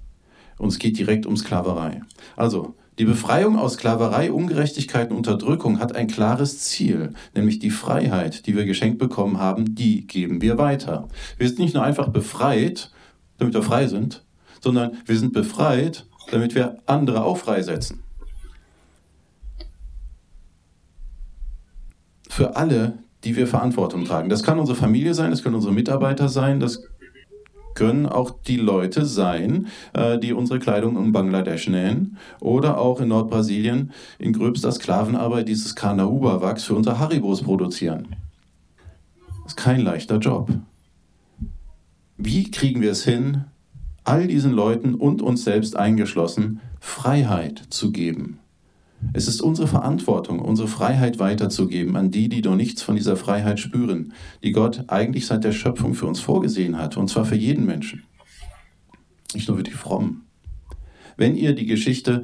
Und 0.59 0.69
es 0.69 0.79
geht 0.79 0.99
direkt 0.99 1.27
um 1.27 1.37
Sklaverei. 1.37 2.03
Also, 2.37 2.75
die 2.99 3.07
Befreiung 3.07 3.59
aus 3.59 3.75
Sklaverei, 3.75 4.31
Ungerechtigkeit 4.31 5.11
und 5.11 5.17
Unterdrückung 5.17 5.79
hat 5.79 5.97
ein 5.97 6.09
klares 6.09 6.59
Ziel, 6.59 7.15
nämlich 7.35 7.59
die 7.59 7.71
Freiheit, 7.71 8.47
die 8.47 8.55
wir 8.55 8.67
geschenkt 8.67 8.99
bekommen 8.99 9.39
haben, 9.39 9.75
die 9.75 10.07
geben 10.07 10.43
wir 10.43 10.59
weiter. 10.59 11.09
Wir 11.39 11.49
sind 11.49 11.59
nicht 11.59 11.75
nur 11.75 11.83
einfach 11.83 12.09
befreit, 12.09 12.91
damit 13.39 13.55
wir 13.55 13.63
frei 13.63 13.87
sind, 13.87 14.25
sondern 14.61 14.99
wir 15.07 15.19
sind 15.19 15.33
befreit, 15.33 16.07
damit 16.31 16.55
wir 16.55 16.79
andere 16.87 17.25
auch 17.25 17.39
freisetzen. 17.39 18.02
Für 22.33 22.57
alle, 22.57 22.95
die 23.25 23.37
wir 23.37 23.47
Verantwortung 23.47 24.07
tragen. 24.07 24.31
Das 24.31 24.43
kann 24.43 24.59
unsere 24.59 24.75
Familie 24.75 25.13
sein, 25.13 25.31
das 25.31 25.43
können 25.43 25.55
unsere 25.55 25.75
Mitarbeiter 25.75 26.31
sein, 26.31 26.61
das 26.61 26.83
können 27.75 28.07
auch 28.07 28.31
die 28.47 28.57
Leute 28.57 29.05
sein, 29.05 29.67
äh, 29.93 30.19
die 30.19 30.33
unsere 30.33 30.59
Kleidung 30.59 30.97
in 30.97 31.13
Bangladesch 31.13 31.69
nähen 31.69 32.17
oder 32.41 32.79
auch 32.79 33.03
in 33.03 33.09
Nordbrasilien 33.09 33.93
in 34.19 34.33
gröbster 34.33 34.73
Sklavenarbeit 34.73 35.47
dieses 35.47 35.75
Carnauba-Wachs 35.75 36.65
für 36.65 36.75
unsere 36.75 36.99
Haribos 36.99 37.43
produzieren. 37.43 38.17
Das 39.43 39.53
ist 39.53 39.57
kein 39.57 39.81
leichter 39.81 40.17
Job. 40.17 40.51
Wie 42.17 42.51
kriegen 42.51 42.81
wir 42.81 42.93
es 42.93 43.05
hin, 43.05 43.45
all 44.05 44.27
diesen 44.27 44.53
Leuten 44.53 44.95
und 44.95 45.21
uns 45.21 45.45
selbst 45.45 45.77
eingeschlossen 45.77 46.61
Freiheit 46.81 47.63
zu 47.69 47.93
geben? 47.93 48.39
Es 49.13 49.29
ist 49.29 49.43
unsere 49.43 49.69
Verantwortung, 49.69 50.39
unsere 50.39 50.69
Freiheit 50.69 51.19
weiterzugeben 51.19 51.97
an 51.97 52.11
die, 52.11 52.29
die 52.29 52.41
noch 52.41 52.57
nichts 52.57 52.83
von 52.83 52.97
dieser 52.97 53.17
Freiheit 53.17 53.61
spüren, 53.61 54.13
die 54.43 54.53
Gott 54.53 54.85
eigentlich 54.89 55.27
seit 55.27 55.45
der 55.45 55.53
Schöpfung 55.53 55.95
für 55.95 56.07
uns 56.07 56.21
vorgesehen 56.21 56.79
hat, 56.79 56.97
und 56.97 57.09
zwar 57.09 57.25
für 57.25 57.37
jeden 57.37 57.67
Menschen. 57.67 58.05
Nicht 59.35 59.49
nur 59.49 59.59
für 59.59 59.63
die 59.63 59.71
Frommen. 59.73 60.23
Wenn 61.17 61.37
ihr 61.37 61.55
die 61.55 61.67
Geschichte 61.67 62.23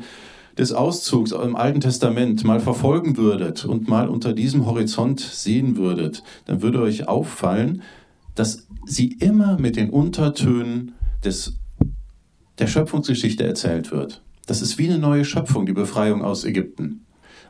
des 0.56 0.72
Auszugs 0.72 1.32
im 1.32 1.56
Alten 1.56 1.80
Testament 1.80 2.42
mal 2.44 2.60
verfolgen 2.60 3.16
würdet 3.16 3.64
und 3.64 3.88
mal 3.88 4.08
unter 4.08 4.32
diesem 4.32 4.66
Horizont 4.66 5.20
sehen 5.20 5.76
würdet, 5.76 6.24
dann 6.46 6.62
würde 6.62 6.82
euch 6.82 7.06
auffallen, 7.06 7.82
dass 8.34 8.66
sie 8.86 9.12
immer 9.20 9.58
mit 9.58 9.76
den 9.76 9.90
Untertönen 9.90 10.92
des, 11.24 11.58
der 12.58 12.66
Schöpfungsgeschichte 12.66 13.44
erzählt 13.44 13.90
wird. 13.92 14.22
Das 14.48 14.62
ist 14.62 14.78
wie 14.78 14.88
eine 14.88 14.98
neue 14.98 15.26
Schöpfung, 15.26 15.66
die 15.66 15.74
Befreiung 15.74 16.24
aus 16.24 16.44
Ägypten. 16.44 17.04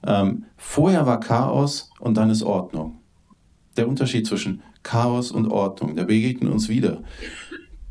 Ähm, 0.04 0.46
vorher 0.56 1.06
war 1.06 1.20
Chaos 1.20 1.92
und 2.00 2.16
dann 2.16 2.28
ist 2.28 2.42
Ordnung. 2.42 2.98
Der 3.76 3.88
Unterschied 3.88 4.26
zwischen 4.26 4.62
Chaos 4.82 5.30
und 5.30 5.46
Ordnung, 5.46 5.94
der 5.94 6.04
begegnet 6.04 6.52
uns 6.52 6.68
wieder. 6.68 7.04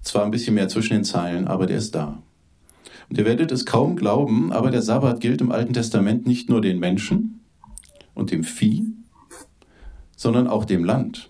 Zwar 0.02 0.26
ein 0.26 0.32
bisschen 0.32 0.56
mehr 0.56 0.68
zwischen 0.68 0.94
den 0.94 1.04
Zeilen, 1.06 1.48
aber 1.48 1.68
der 1.68 1.78
ist 1.78 1.96
da. 1.96 2.22
Und 3.10 3.18
ihr 3.18 3.24
werdet 3.24 3.54
es 3.54 3.66
kaum 3.66 3.96
glauben, 3.96 4.52
aber 4.52 4.72
der 4.72 4.82
Sabbat 4.82 5.22
gilt 5.22 5.40
im 5.40 5.54
Alten 5.54 5.72
Testament 5.72 6.28
nicht 6.28 6.50
nur 6.50 6.60
den 6.60 6.78
Menschen 6.78 7.40
und 8.14 8.32
dem 8.32 8.44
Vieh, 8.44 8.88
sondern 10.18 10.48
auch 10.48 10.66
dem 10.66 10.84
Land. 10.84 11.30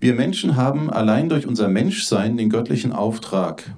Wir 0.00 0.14
Menschen 0.14 0.56
haben 0.56 0.88
allein 0.88 1.28
durch 1.28 1.46
unser 1.46 1.68
Menschsein 1.68 2.38
den 2.38 2.48
göttlichen 2.48 2.92
Auftrag, 2.92 3.76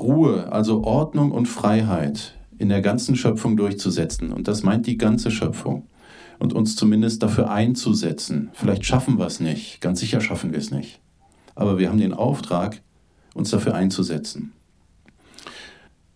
Ruhe, 0.00 0.52
also 0.52 0.84
Ordnung 0.84 1.32
und 1.32 1.46
Freiheit 1.46 2.34
in 2.58 2.68
der 2.68 2.80
ganzen 2.82 3.16
Schöpfung 3.16 3.56
durchzusetzen. 3.56 4.32
Und 4.32 4.48
das 4.48 4.62
meint 4.62 4.86
die 4.86 4.98
ganze 4.98 5.30
Schöpfung. 5.30 5.86
Und 6.38 6.52
uns 6.52 6.76
zumindest 6.76 7.22
dafür 7.22 7.50
einzusetzen. 7.50 8.50
Vielleicht 8.52 8.84
schaffen 8.84 9.18
wir 9.18 9.26
es 9.26 9.40
nicht, 9.40 9.80
ganz 9.80 9.98
sicher 9.98 10.20
schaffen 10.20 10.52
wir 10.52 10.58
es 10.58 10.70
nicht. 10.70 11.00
Aber 11.56 11.78
wir 11.78 11.88
haben 11.88 11.98
den 11.98 12.14
Auftrag, 12.14 12.80
uns 13.34 13.50
dafür 13.50 13.74
einzusetzen. 13.74 14.52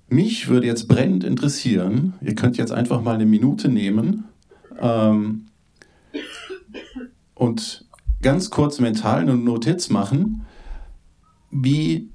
Mich 0.08 0.48
würde 0.48 0.66
jetzt 0.66 0.86
brennend 0.88 1.24
interessieren, 1.24 2.14
ihr 2.20 2.34
könnt 2.34 2.56
jetzt 2.56 2.70
einfach 2.70 3.02
mal 3.02 3.14
eine 3.14 3.26
Minute 3.26 3.68
nehmen 3.68 4.24
ähm, 4.78 5.46
und 7.34 7.86
ganz 8.20 8.50
kurz 8.50 8.78
mental 8.78 9.20
eine 9.20 9.36
Notiz 9.36 9.88
machen, 9.88 10.44
wie 11.50 12.11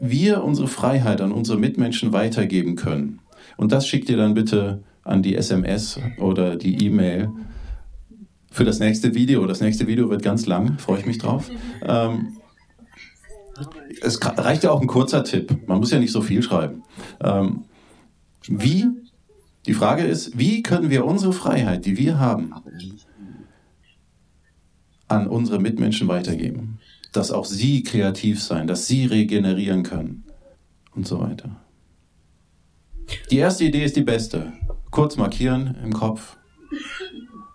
wir 0.00 0.42
unsere 0.42 0.66
Freiheit 0.66 1.20
an 1.20 1.32
unsere 1.32 1.58
Mitmenschen 1.58 2.12
weitergeben 2.12 2.74
können. 2.74 3.20
Und 3.56 3.72
das 3.72 3.86
schickt 3.86 4.08
ihr 4.08 4.16
dann 4.16 4.34
bitte 4.34 4.82
an 5.04 5.22
die 5.22 5.36
SMS 5.36 6.00
oder 6.18 6.56
die 6.56 6.84
E-Mail 6.84 7.30
für 8.50 8.64
das 8.64 8.80
nächste 8.80 9.14
Video. 9.14 9.46
Das 9.46 9.60
nächste 9.60 9.86
Video 9.86 10.10
wird 10.10 10.22
ganz 10.22 10.46
lang, 10.46 10.78
freue 10.78 10.98
ich 11.00 11.06
mich 11.06 11.18
drauf. 11.18 11.50
Ähm, 11.82 12.38
es 14.02 14.18
reicht 14.22 14.64
ja 14.64 14.70
auch 14.70 14.80
ein 14.80 14.86
kurzer 14.86 15.24
Tipp. 15.24 15.68
Man 15.68 15.78
muss 15.78 15.90
ja 15.90 15.98
nicht 15.98 16.12
so 16.12 16.22
viel 16.22 16.42
schreiben. 16.42 16.82
Ähm, 17.22 17.64
wie, 18.48 18.86
die 19.66 19.74
Frage 19.74 20.04
ist, 20.04 20.38
wie 20.38 20.62
können 20.62 20.90
wir 20.90 21.04
unsere 21.04 21.32
Freiheit, 21.32 21.84
die 21.84 21.98
wir 21.98 22.18
haben, 22.18 22.52
an 25.08 25.26
unsere 25.26 25.58
Mitmenschen 25.60 26.08
weitergeben? 26.08 26.79
Dass 27.12 27.30
auch 27.30 27.44
sie 27.44 27.82
kreativ 27.82 28.42
sein, 28.42 28.66
dass 28.66 28.86
sie 28.86 29.06
regenerieren 29.06 29.82
können 29.82 30.24
und 30.94 31.06
so 31.06 31.20
weiter. 31.20 31.56
Die 33.30 33.38
erste 33.38 33.64
Idee 33.64 33.84
ist 33.84 33.96
die 33.96 34.02
beste. 34.02 34.52
Kurz 34.90 35.16
markieren 35.16 35.76
im 35.82 35.92
Kopf 35.92 36.36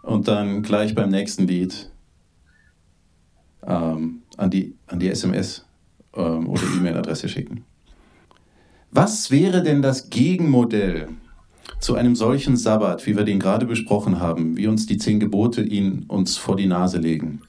und 0.01 0.27
dann 0.27 0.63
gleich 0.63 0.95
beim 0.95 1.09
nächsten 1.09 1.47
Lied 1.47 1.89
ähm, 3.63 4.21
an, 4.37 4.49
die, 4.49 4.75
an 4.87 4.99
die 4.99 5.09
SMS 5.09 5.65
ähm, 6.15 6.49
oder 6.49 6.63
E-Mail-Adresse 6.77 7.29
schicken. 7.29 7.63
Was 8.91 9.31
wäre 9.31 9.63
denn 9.63 9.81
das 9.81 10.09
Gegenmodell 10.09 11.09
zu 11.79 11.95
einem 11.95 12.15
solchen 12.15 12.55
Sabbat, 12.55 13.05
wie 13.05 13.17
wir 13.17 13.23
den 13.23 13.39
gerade 13.39 13.65
besprochen 13.65 14.19
haben, 14.19 14.55
wie 14.55 14.67
uns 14.67 14.85
die 14.85 14.97
zehn 14.97 15.19
Gebote 15.19 15.61
ihn 15.61 16.05
uns 16.07 16.37
vor 16.37 16.55
die 16.55 16.67
Nase 16.67 16.99
legen? 16.99 17.41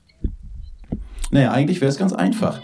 Naja, 1.30 1.52
eigentlich 1.52 1.80
wäre 1.80 1.90
es 1.90 1.98
ganz 1.98 2.12
einfach. 2.12 2.60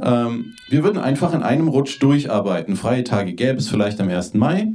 Ähm, 0.00 0.54
wir 0.68 0.84
würden 0.84 0.98
einfach 0.98 1.34
in 1.34 1.42
einem 1.42 1.68
Rutsch 1.68 2.02
durcharbeiten. 2.02 2.76
Freie 2.76 3.04
Tage 3.04 3.34
gäbe 3.34 3.58
es 3.58 3.68
vielleicht 3.68 4.00
am 4.00 4.08
1. 4.08 4.34
Mai, 4.34 4.72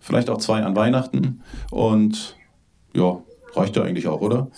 vielleicht 0.00 0.30
auch 0.30 0.38
zwei 0.38 0.62
an 0.62 0.76
Weihnachten 0.76 1.42
und 1.70 2.36
ja, 2.94 3.20
reicht 3.54 3.76
ja 3.76 3.82
eigentlich 3.82 4.08
auch, 4.08 4.20
oder? 4.20 4.48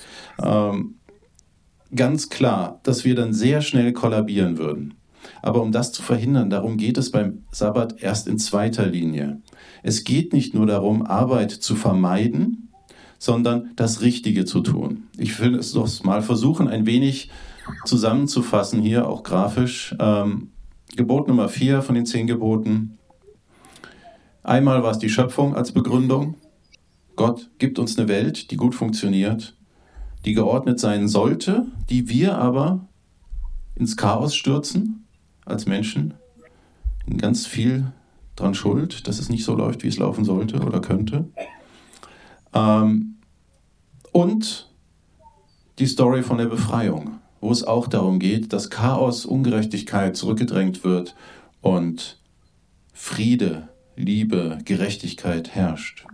Ähm, 0.43 0.97
ganz 1.95 2.29
klar, 2.29 2.81
dass 2.83 3.05
wir 3.05 3.15
dann 3.15 3.33
sehr 3.33 3.61
schnell 3.63 3.93
kollabieren 3.93 4.59
würden. 4.59 4.95
Aber 5.43 5.63
um 5.63 5.73
das 5.73 5.93
zu 5.93 6.03
verhindern, 6.03 6.51
darum 6.51 6.77
geht 6.77 6.99
es 6.99 7.11
beim 7.11 7.45
Sabbat 7.51 8.01
erst 8.01 8.29
in 8.29 8.39
zweiter 8.39 8.87
Linie. 8.87 9.41
Es 9.83 10.05
geht 10.05 10.33
nicht 10.33 10.55
nur 10.55 10.67
darum, 10.67 11.05
Arbeit 11.05 11.51
zu 11.51 11.75
vermeiden, 11.75 12.73
sondern 13.19 13.71
das 13.77 14.03
Richtige 14.03 14.45
zu 14.45 14.61
tun. 14.61 15.05
Ich 15.17 15.41
will 15.41 15.55
es 15.57 15.73
doch 15.73 16.05
mal 16.05 16.23
versuchen, 16.23 16.69
ein 16.69 16.87
wenig 16.87 17.31
zusammenzufassen 17.85 18.81
hier, 18.81 19.09
auch 19.09 19.23
grafisch. 19.23 19.95
Ähm, 19.99 20.51
Gebot 20.95 21.29
Nummer 21.29 21.49
vier 21.49 21.83
von 21.83 21.95
den 21.95 22.07
zehn 22.07 22.27
Geboten. 22.27 22.99
Einmal 24.43 24.83
war 24.83 24.93
es 24.93 24.99
die 24.99 25.09
Schöpfung 25.09 25.57
als 25.57 25.73
Begründung. 25.73 26.37
Gott 27.17 27.51
gibt 27.59 27.79
uns 27.79 27.99
eine 27.99 28.09
Welt, 28.09 28.51
die 28.51 28.57
gut 28.57 28.75
funktioniert, 28.75 29.57
die 30.25 30.35
geordnet 30.35 30.79
sein 30.79 31.09
sollte, 31.09 31.67
die 31.91 32.09
wir 32.09 32.39
aber 32.39 32.87
ins 33.75 33.97
Chaos 33.97 34.35
stürzen 34.35 35.07
als 35.45 35.67
Menschen, 35.67 36.15
ganz 37.17 37.47
viel 37.47 37.93
dran 38.37 38.55
schuld, 38.55 39.09
dass 39.09 39.19
es 39.19 39.29
nicht 39.29 39.45
so 39.45 39.55
läuft, 39.55 39.83
wie 39.83 39.89
es 39.89 39.99
laufen 39.99 40.25
sollte 40.25 40.61
oder 40.61 40.81
könnte. 40.81 41.29
Ähm, 42.53 43.17
und 44.13 44.71
die 45.79 45.87
Story 45.87 46.23
von 46.23 46.39
der 46.39 46.47
Befreiung, 46.47 47.19
wo 47.41 47.51
es 47.51 47.65
auch 47.65 47.87
darum 47.87 48.19
geht, 48.19 48.53
dass 48.53 48.71
Chaos, 48.71 49.27
Ungerechtigkeit 49.27 50.17
zurückgedrängt 50.17 50.85
wird 50.85 51.15
und 51.61 52.19
Friede, 52.93 53.69
Liebe, 53.97 54.59
Gerechtigkeit 54.65 55.55
herrscht. 55.55 56.07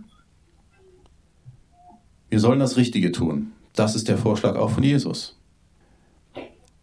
Wir 2.29 2.39
sollen 2.39 2.59
das 2.59 2.77
Richtige 2.77 3.11
tun. 3.11 3.51
Das 3.73 3.95
ist 3.95 4.07
der 4.07 4.17
Vorschlag 4.17 4.55
auch 4.55 4.71
von 4.71 4.83
Jesus. 4.83 5.39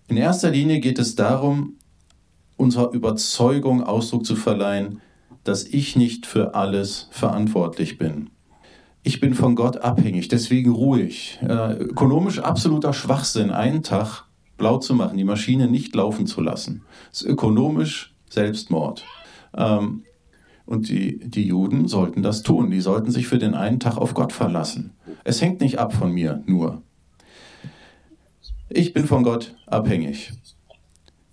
In 0.08 0.16
erster 0.16 0.50
Linie 0.50 0.80
geht 0.80 0.98
es 0.98 1.14
darum, 1.14 1.74
unserer 2.56 2.92
Überzeugung 2.92 3.82
Ausdruck 3.82 4.26
zu 4.26 4.36
verleihen, 4.36 5.00
dass 5.44 5.64
ich 5.64 5.96
nicht 5.96 6.26
für 6.26 6.54
alles 6.54 7.08
verantwortlich 7.10 7.96
bin. 7.96 8.30
Ich 9.02 9.20
bin 9.20 9.34
von 9.34 9.54
Gott 9.54 9.78
abhängig, 9.78 10.28
deswegen 10.28 10.72
ruhig. 10.72 11.38
Äh, 11.42 11.74
ökonomisch 11.74 12.38
absoluter 12.38 12.92
Schwachsinn, 12.92 13.50
einen 13.50 13.82
Tag 13.82 14.24
blau 14.60 14.76
zu 14.76 14.94
machen, 14.94 15.16
die 15.16 15.24
Maschine 15.24 15.66
nicht 15.66 15.96
laufen 15.96 16.26
zu 16.26 16.40
lassen. 16.40 16.82
Das 17.10 17.22
ist 17.22 17.28
ökonomisch 17.28 18.14
Selbstmord. 18.28 19.04
Ähm, 19.56 20.04
und 20.66 20.88
die, 20.88 21.18
die 21.18 21.46
Juden 21.46 21.88
sollten 21.88 22.22
das 22.22 22.42
tun. 22.42 22.70
Die 22.70 22.80
sollten 22.80 23.10
sich 23.10 23.26
für 23.26 23.38
den 23.38 23.54
einen 23.54 23.80
Tag 23.80 23.96
auf 23.96 24.14
Gott 24.14 24.32
verlassen. 24.32 24.92
Es 25.24 25.40
hängt 25.42 25.60
nicht 25.60 25.78
ab 25.78 25.92
von 25.92 26.12
mir 26.12 26.44
nur. 26.46 26.82
Ich 28.68 28.92
bin 28.92 29.06
von 29.06 29.24
Gott 29.24 29.56
abhängig. 29.66 30.32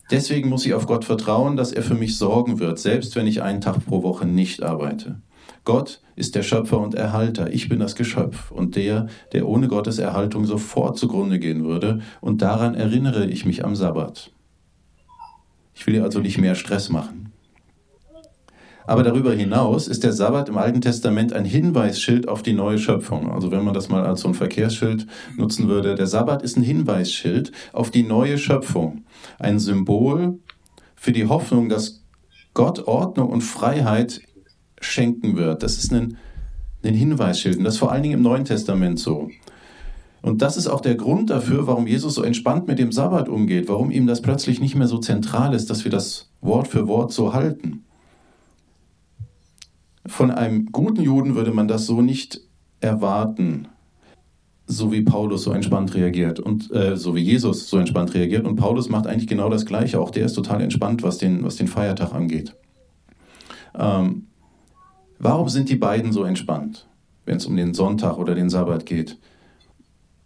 Deswegen 0.10 0.50
muss 0.50 0.66
ich 0.66 0.74
auf 0.74 0.88
Gott 0.88 1.04
vertrauen, 1.04 1.58
dass 1.58 1.74
er 1.74 1.84
für 1.84 1.96
mich 1.96 2.18
sorgen 2.18 2.60
wird, 2.60 2.80
selbst 2.80 3.16
wenn 3.16 3.28
ich 3.28 3.44
einen 3.44 3.62
Tag 3.62 3.86
pro 3.86 4.02
Woche 4.04 4.26
nicht 4.26 4.64
arbeite. 4.64 5.22
Gott 5.68 6.00
ist 6.16 6.36
der 6.36 6.44
Schöpfer 6.44 6.80
und 6.80 6.96
Erhalter, 6.96 7.52
ich 7.52 7.68
bin 7.68 7.80
das 7.80 7.98
Geschöpf 7.98 8.52
und 8.52 8.78
der, 8.78 9.08
der 9.34 9.46
ohne 9.46 9.68
Gottes 9.68 10.00
Erhaltung 10.00 10.46
sofort 10.46 10.98
zugrunde 10.98 11.40
gehen 11.40 11.66
würde, 11.66 12.00
und 12.22 12.42
daran 12.42 12.74
erinnere 12.74 13.26
ich 13.26 13.46
mich 13.46 13.66
am 13.66 13.76
Sabbat. 13.76 14.32
Ich 15.74 15.86
will 15.86 16.02
also 16.02 16.22
nicht 16.22 16.38
mehr 16.38 16.56
Stress 16.56 16.88
machen. 16.88 17.34
Aber 18.86 19.04
darüber 19.04 19.34
hinaus 19.34 19.90
ist 19.90 20.06
der 20.06 20.14
Sabbat 20.14 20.48
im 20.48 20.58
Alten 20.58 20.80
Testament 20.80 21.34
ein 21.34 21.44
Hinweisschild 21.44 22.30
auf 22.30 22.44
die 22.44 22.54
neue 22.54 22.80
Schöpfung. 22.80 23.30
Also 23.30 23.52
wenn 23.52 23.66
man 23.66 23.74
das 23.74 23.90
mal 23.90 24.06
als 24.06 24.22
so 24.22 24.30
ein 24.30 24.36
Verkehrsschild 24.36 25.06
nutzen 25.36 25.68
würde, 25.68 25.96
der 25.96 26.08
Sabbat 26.08 26.44
ist 26.44 26.56
ein 26.56 26.64
Hinweisschild 26.64 27.52
auf 27.74 27.92
die 27.92 28.04
neue 28.04 28.38
Schöpfung. 28.38 29.04
Ein 29.38 29.60
Symbol 29.60 30.40
für 30.96 31.12
die 31.12 31.28
Hoffnung, 31.28 31.68
dass 31.68 32.06
Gott 32.54 32.88
Ordnung 32.88 33.30
und 33.30 33.42
Freiheit 33.42 34.22
schenken 34.80 35.36
wird. 35.36 35.64
Das 35.64 35.78
ist 35.78 35.92
ein, 35.92 36.18
ein 36.84 36.94
Hinweisschild. 36.94 37.58
Und 37.58 37.64
das 37.64 37.76
ist 37.76 37.80
vor 37.80 37.92
allen 37.92 38.04
Dingen 38.04 38.16
im 38.16 38.22
Neuen 38.22 38.46
Testament 38.46 39.00
so. 39.00 39.30
Und 40.22 40.42
das 40.42 40.58
ist 40.58 40.68
auch 40.68 40.82
der 40.82 40.96
Grund 40.96 41.30
dafür, 41.30 41.68
warum 41.68 41.88
Jesus 41.88 42.16
so 42.16 42.24
entspannt 42.24 42.68
mit 42.68 42.80
dem 42.80 42.92
Sabbat 42.92 43.30
umgeht, 43.30 43.70
warum 43.70 43.92
ihm 43.92 44.08
das 44.08 44.22
plötzlich 44.22 44.60
nicht 44.60 44.76
mehr 44.76 44.88
so 44.88 44.98
zentral 44.98 45.54
ist, 45.54 45.70
dass 45.70 45.84
wir 45.84 45.92
das 45.92 46.30
Wort 46.42 46.68
für 46.68 46.88
Wort 46.88 47.14
so 47.14 47.34
halten. 47.34 47.84
Von 50.06 50.32
einem 50.32 50.68
guten 50.72 51.02
Juden 51.02 51.36
würde 51.36 51.52
man 51.52 51.68
das 51.68 51.86
so 51.86 52.02
nicht 52.02 52.42
erwarten, 52.80 53.68
so 54.66 54.92
wie 54.92 55.02
Paulus 55.02 55.44
so 55.44 55.52
entspannt 55.52 55.94
reagiert 55.96 56.40
und 56.40 56.72
äh, 56.72 56.98
so 56.98 57.16
wie 57.16 57.22
Jesus 57.22 57.70
so 57.70 57.78
entspannt 57.78 58.14
reagiert. 58.14 58.46
Und 58.46 58.58
Paulus 58.58 58.90
macht 58.90 59.08
eigentlich 59.08 59.28
genau 59.28 59.50
das 59.50 59.66
Gleiche. 59.66 60.00
Auch 60.00 60.12
der 60.12 60.26
ist 60.26 60.34
total 60.34 60.62
entspannt, 60.62 61.04
was 61.04 61.18
den, 61.18 61.44
was 61.44 61.56
den 61.56 61.68
Feiertag 61.68 62.14
angeht. 62.14 62.54
Ähm, 63.78 64.28
warum 65.20 65.50
sind 65.50 65.70
die 65.70 65.76
beiden 65.76 66.12
so 66.12 66.24
entspannt, 66.24 66.88
wenn 67.26 67.38
es 67.38 67.46
um 67.46 67.56
den 67.56 67.74
Sonntag 67.74 68.18
oder 68.18 68.36
den 68.36 68.50
Sabbat 68.50 68.86
geht? 68.86 69.18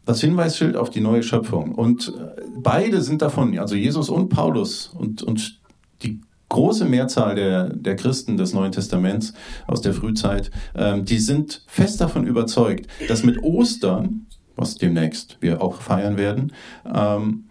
Das 0.05 0.21
Hinweisschild 0.21 0.75
auf 0.75 0.89
die 0.89 1.01
neue 1.01 1.23
Schöpfung. 1.23 1.75
Und 1.75 2.13
äh, 2.17 2.41
beide 2.57 3.01
sind 3.01 3.21
davon, 3.21 3.57
also 3.57 3.75
Jesus 3.75 4.09
und 4.09 4.29
Paulus 4.29 4.87
und, 4.87 5.21
und 5.21 5.59
die 6.01 6.21
große 6.49 6.85
Mehrzahl 6.85 7.35
der, 7.35 7.69
der 7.69 7.95
Christen 7.95 8.35
des 8.35 8.53
Neuen 8.53 8.71
Testaments 8.71 9.33
aus 9.67 9.81
der 9.81 9.93
Frühzeit, 9.93 10.51
ähm, 10.75 11.05
die 11.05 11.19
sind 11.19 11.63
fest 11.67 12.01
davon 12.01 12.27
überzeugt, 12.27 12.87
dass 13.07 13.23
mit 13.23 13.41
Ostern, 13.43 14.25
was 14.55 14.75
demnächst 14.75 15.37
wir 15.39 15.61
auch 15.61 15.81
feiern 15.81 16.17
werden, 16.17 16.51
ähm, 16.93 17.45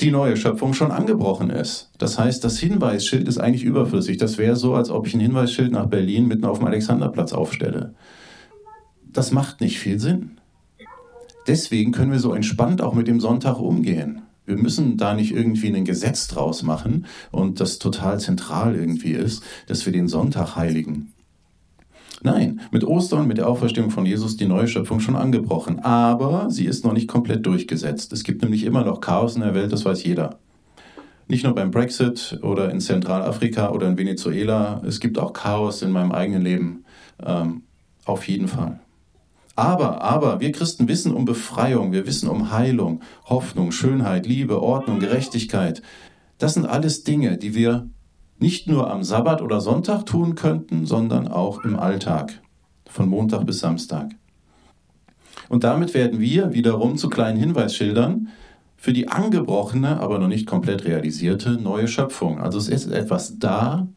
die 0.00 0.10
neue 0.10 0.36
Schöpfung 0.36 0.74
schon 0.74 0.90
angebrochen 0.90 1.50
ist. 1.50 1.90
Das 1.98 2.18
heißt, 2.18 2.44
das 2.44 2.58
Hinweisschild 2.58 3.26
ist 3.28 3.38
eigentlich 3.38 3.64
überflüssig. 3.64 4.18
Das 4.18 4.36
wäre 4.36 4.56
so, 4.56 4.74
als 4.74 4.90
ob 4.90 5.06
ich 5.06 5.14
ein 5.14 5.20
Hinweisschild 5.20 5.72
nach 5.72 5.86
Berlin 5.86 6.26
mitten 6.26 6.44
auf 6.44 6.58
dem 6.58 6.66
Alexanderplatz 6.66 7.32
aufstelle. 7.32 7.94
Das 9.10 9.32
macht 9.32 9.60
nicht 9.60 9.78
viel 9.78 9.98
Sinn. 9.98 10.32
Deswegen 11.46 11.92
können 11.92 12.12
wir 12.12 12.18
so 12.18 12.34
entspannt 12.34 12.82
auch 12.82 12.92
mit 12.92 13.08
dem 13.08 13.20
Sonntag 13.20 13.58
umgehen. 13.58 14.22
Wir 14.44 14.56
müssen 14.56 14.96
da 14.96 15.14
nicht 15.14 15.32
irgendwie 15.32 15.74
ein 15.74 15.84
Gesetz 15.84 16.28
draus 16.28 16.62
machen 16.62 17.06
und 17.32 17.60
das 17.60 17.78
total 17.78 18.20
zentral 18.20 18.76
irgendwie 18.76 19.12
ist, 19.12 19.42
dass 19.66 19.86
wir 19.86 19.92
den 19.92 20.08
Sonntag 20.08 20.56
heiligen. 20.56 21.12
Nein, 22.22 22.60
mit 22.70 22.84
Ostern, 22.84 23.26
mit 23.28 23.38
der 23.38 23.48
Auferstehung 23.48 23.90
von 23.90 24.06
Jesus 24.06 24.36
die 24.36 24.46
neue 24.46 24.68
Schöpfung 24.68 25.00
schon 25.00 25.16
angebrochen. 25.16 25.80
Aber 25.80 26.50
sie 26.50 26.64
ist 26.64 26.84
noch 26.84 26.92
nicht 26.92 27.08
komplett 27.08 27.44
durchgesetzt. 27.46 28.12
Es 28.12 28.24
gibt 28.24 28.42
nämlich 28.42 28.64
immer 28.64 28.84
noch 28.84 29.00
Chaos 29.00 29.36
in 29.36 29.42
der 29.42 29.54
Welt, 29.54 29.72
das 29.72 29.84
weiß 29.84 30.02
jeder. 30.04 30.38
Nicht 31.28 31.44
nur 31.44 31.54
beim 31.54 31.70
Brexit 31.70 32.38
oder 32.42 32.70
in 32.70 32.80
Zentralafrika 32.80 33.70
oder 33.70 33.88
in 33.88 33.98
Venezuela. 33.98 34.80
Es 34.86 35.00
gibt 35.00 35.18
auch 35.18 35.32
Chaos 35.32 35.82
in 35.82 35.90
meinem 35.90 36.12
eigenen 36.12 36.42
Leben. 36.42 36.84
Ähm, 37.24 37.62
auf 38.04 38.28
jeden 38.28 38.48
Fall. 38.48 38.80
Aber, 39.56 40.02
aber, 40.02 40.40
wir 40.40 40.52
Christen 40.52 40.86
wissen 40.86 41.14
um 41.14 41.24
Befreiung, 41.24 41.90
wir 41.90 42.06
wissen 42.06 42.28
um 42.28 42.52
Heilung, 42.52 43.00
Hoffnung, 43.24 43.72
Schönheit, 43.72 44.26
Liebe, 44.26 44.62
Ordnung, 44.62 45.00
Gerechtigkeit. 45.00 45.82
Das 46.38 46.54
sind 46.54 46.66
alles 46.66 47.04
Dinge, 47.04 47.38
die 47.38 47.54
wir 47.54 47.88
nicht 48.38 48.68
nur 48.68 48.90
am 48.90 49.02
Sabbat 49.02 49.42
oder 49.42 49.60
Sonntag 49.60 50.04
tun 50.04 50.34
könnten, 50.34 50.86
sondern 50.86 51.28
auch 51.28 51.64
im 51.64 51.78
Alltag, 51.78 52.40
von 52.86 53.08
Montag 53.08 53.46
bis 53.46 53.60
Samstag. 53.60 54.10
Und 55.48 55.64
damit 55.64 55.94
werden 55.94 56.20
wir 56.20 56.52
wiederum 56.52 56.96
zu 56.96 57.08
kleinen 57.08 57.38
Hinweisschildern 57.38 58.28
für 58.76 58.92
die 58.92 59.08
angebrochene, 59.08 60.00
aber 60.00 60.18
noch 60.18 60.28
nicht 60.28 60.46
komplett 60.46 60.84
realisierte 60.84 61.52
neue 61.52 61.88
Schöpfung. 61.88 62.40
Also 62.40 62.58
es 62.58 62.68
ist 62.68 62.86
etwas 62.88 63.38
da, 63.38 63.88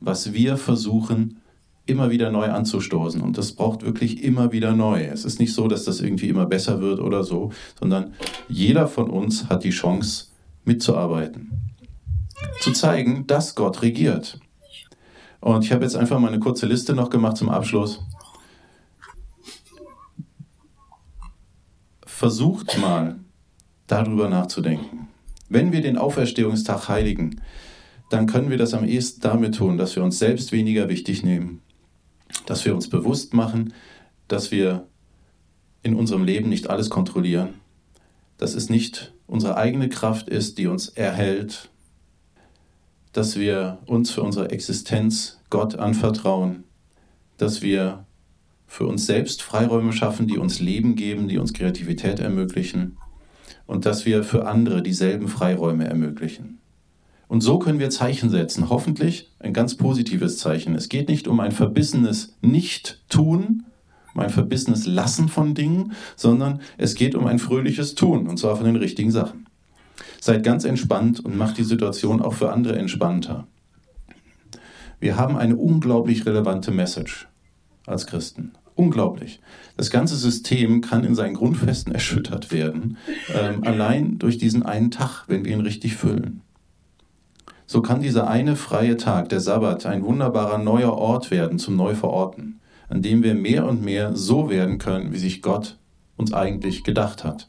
was 0.00 0.32
wir 0.32 0.56
versuchen 0.56 1.40
immer 1.86 2.10
wieder 2.10 2.30
neu 2.30 2.50
anzustoßen. 2.50 3.20
Und 3.20 3.36
das 3.36 3.52
braucht 3.52 3.82
wirklich 3.82 4.22
immer 4.22 4.52
wieder 4.52 4.74
neu. 4.74 5.04
Es 5.04 5.24
ist 5.24 5.40
nicht 5.40 5.52
so, 5.52 5.66
dass 5.66 5.84
das 5.84 6.00
irgendwie 6.00 6.28
immer 6.28 6.46
besser 6.46 6.80
wird 6.80 7.00
oder 7.00 7.24
so, 7.24 7.50
sondern 7.78 8.12
jeder 8.48 8.86
von 8.86 9.10
uns 9.10 9.48
hat 9.48 9.64
die 9.64 9.70
Chance 9.70 10.26
mitzuarbeiten. 10.64 11.50
Zu 12.60 12.72
zeigen, 12.72 13.26
dass 13.26 13.54
Gott 13.54 13.82
regiert. 13.82 14.38
Und 15.40 15.64
ich 15.64 15.72
habe 15.72 15.84
jetzt 15.84 15.96
einfach 15.96 16.18
mal 16.18 16.28
eine 16.28 16.40
kurze 16.40 16.66
Liste 16.66 16.94
noch 16.94 17.10
gemacht 17.10 17.36
zum 17.36 17.48
Abschluss. 17.48 18.00
Versucht 22.04 22.78
mal 22.78 23.18
darüber 23.86 24.28
nachzudenken. 24.28 25.08
Wenn 25.48 25.72
wir 25.72 25.80
den 25.80 25.96
Auferstehungstag 25.96 26.88
heiligen, 26.88 27.40
dann 28.10 28.26
können 28.26 28.50
wir 28.50 28.58
das 28.58 28.74
am 28.74 28.84
ehesten 28.84 29.20
damit 29.22 29.54
tun, 29.54 29.78
dass 29.78 29.96
wir 29.96 30.04
uns 30.04 30.18
selbst 30.18 30.52
weniger 30.52 30.88
wichtig 30.88 31.22
nehmen, 31.22 31.62
dass 32.46 32.64
wir 32.64 32.74
uns 32.74 32.90
bewusst 32.90 33.32
machen, 33.34 33.72
dass 34.28 34.50
wir 34.50 34.86
in 35.82 35.94
unserem 35.94 36.24
Leben 36.24 36.48
nicht 36.48 36.68
alles 36.68 36.90
kontrollieren, 36.90 37.54
dass 38.36 38.54
es 38.54 38.68
nicht 38.68 39.14
unsere 39.26 39.56
eigene 39.56 39.88
Kraft 39.88 40.28
ist, 40.28 40.58
die 40.58 40.66
uns 40.66 40.88
erhält, 40.88 41.69
dass 43.12 43.38
wir 43.38 43.78
uns 43.86 44.10
für 44.10 44.22
unsere 44.22 44.50
Existenz 44.50 45.40
Gott 45.50 45.76
anvertrauen, 45.76 46.64
dass 47.38 47.62
wir 47.62 48.04
für 48.66 48.86
uns 48.86 49.06
selbst 49.06 49.42
Freiräume 49.42 49.92
schaffen, 49.92 50.28
die 50.28 50.38
uns 50.38 50.60
Leben 50.60 50.94
geben, 50.94 51.26
die 51.26 51.38
uns 51.38 51.52
Kreativität 51.52 52.20
ermöglichen 52.20 52.96
und 53.66 53.84
dass 53.84 54.06
wir 54.06 54.22
für 54.22 54.46
andere 54.46 54.82
dieselben 54.82 55.28
Freiräume 55.28 55.86
ermöglichen. 55.86 56.60
Und 57.26 57.42
so 57.42 57.58
können 57.58 57.78
wir 57.78 57.90
Zeichen 57.90 58.30
setzen. 58.30 58.70
Hoffentlich 58.70 59.30
ein 59.38 59.52
ganz 59.52 59.76
positives 59.76 60.38
Zeichen. 60.38 60.74
Es 60.74 60.88
geht 60.88 61.08
nicht 61.08 61.28
um 61.28 61.38
ein 61.38 61.52
verbissenes 61.52 62.36
Nicht-Tun, 62.40 63.64
um 64.14 64.20
ein 64.20 64.30
verbissenes 64.30 64.86
Lassen 64.86 65.28
von 65.28 65.54
Dingen, 65.54 65.92
sondern 66.16 66.60
es 66.78 66.96
geht 66.96 67.14
um 67.14 67.26
ein 67.26 67.38
fröhliches 67.38 67.94
Tun, 67.94 68.26
und 68.26 68.38
zwar 68.38 68.56
von 68.56 68.66
den 68.66 68.76
richtigen 68.76 69.12
Sachen. 69.12 69.46
Seid 70.20 70.42
ganz 70.42 70.64
entspannt 70.64 71.20
und 71.20 71.36
macht 71.36 71.58
die 71.58 71.64
Situation 71.64 72.20
auch 72.20 72.34
für 72.34 72.52
andere 72.52 72.78
entspannter. 72.78 73.46
Wir 75.00 75.16
haben 75.16 75.36
eine 75.36 75.56
unglaublich 75.56 76.26
relevante 76.26 76.70
Message 76.70 77.28
als 77.86 78.06
Christen. 78.06 78.52
Unglaublich. 78.74 79.40
Das 79.76 79.90
ganze 79.90 80.16
System 80.16 80.80
kann 80.80 81.04
in 81.04 81.14
seinen 81.14 81.34
Grundfesten 81.34 81.92
erschüttert 81.94 82.52
werden, 82.52 82.96
ähm, 83.34 83.64
allein 83.64 84.18
durch 84.18 84.38
diesen 84.38 84.62
einen 84.62 84.90
Tag, 84.90 85.24
wenn 85.26 85.44
wir 85.44 85.52
ihn 85.52 85.60
richtig 85.60 85.96
füllen. 85.96 86.42
So 87.66 87.82
kann 87.82 88.00
dieser 88.00 88.28
eine 88.28 88.56
freie 88.56 88.96
Tag, 88.96 89.28
der 89.28 89.40
Sabbat, 89.40 89.86
ein 89.86 90.04
wunderbarer 90.04 90.58
neuer 90.58 90.92
Ort 90.92 91.30
werden 91.30 91.58
zum 91.58 91.76
Neuverorten, 91.76 92.60
an 92.88 93.00
dem 93.00 93.22
wir 93.22 93.34
mehr 93.34 93.66
und 93.66 93.82
mehr 93.82 94.16
so 94.16 94.50
werden 94.50 94.78
können, 94.78 95.12
wie 95.12 95.18
sich 95.18 95.40
Gott 95.40 95.78
uns 96.16 96.32
eigentlich 96.32 96.82
gedacht 96.82 97.22
hat. 97.22 97.48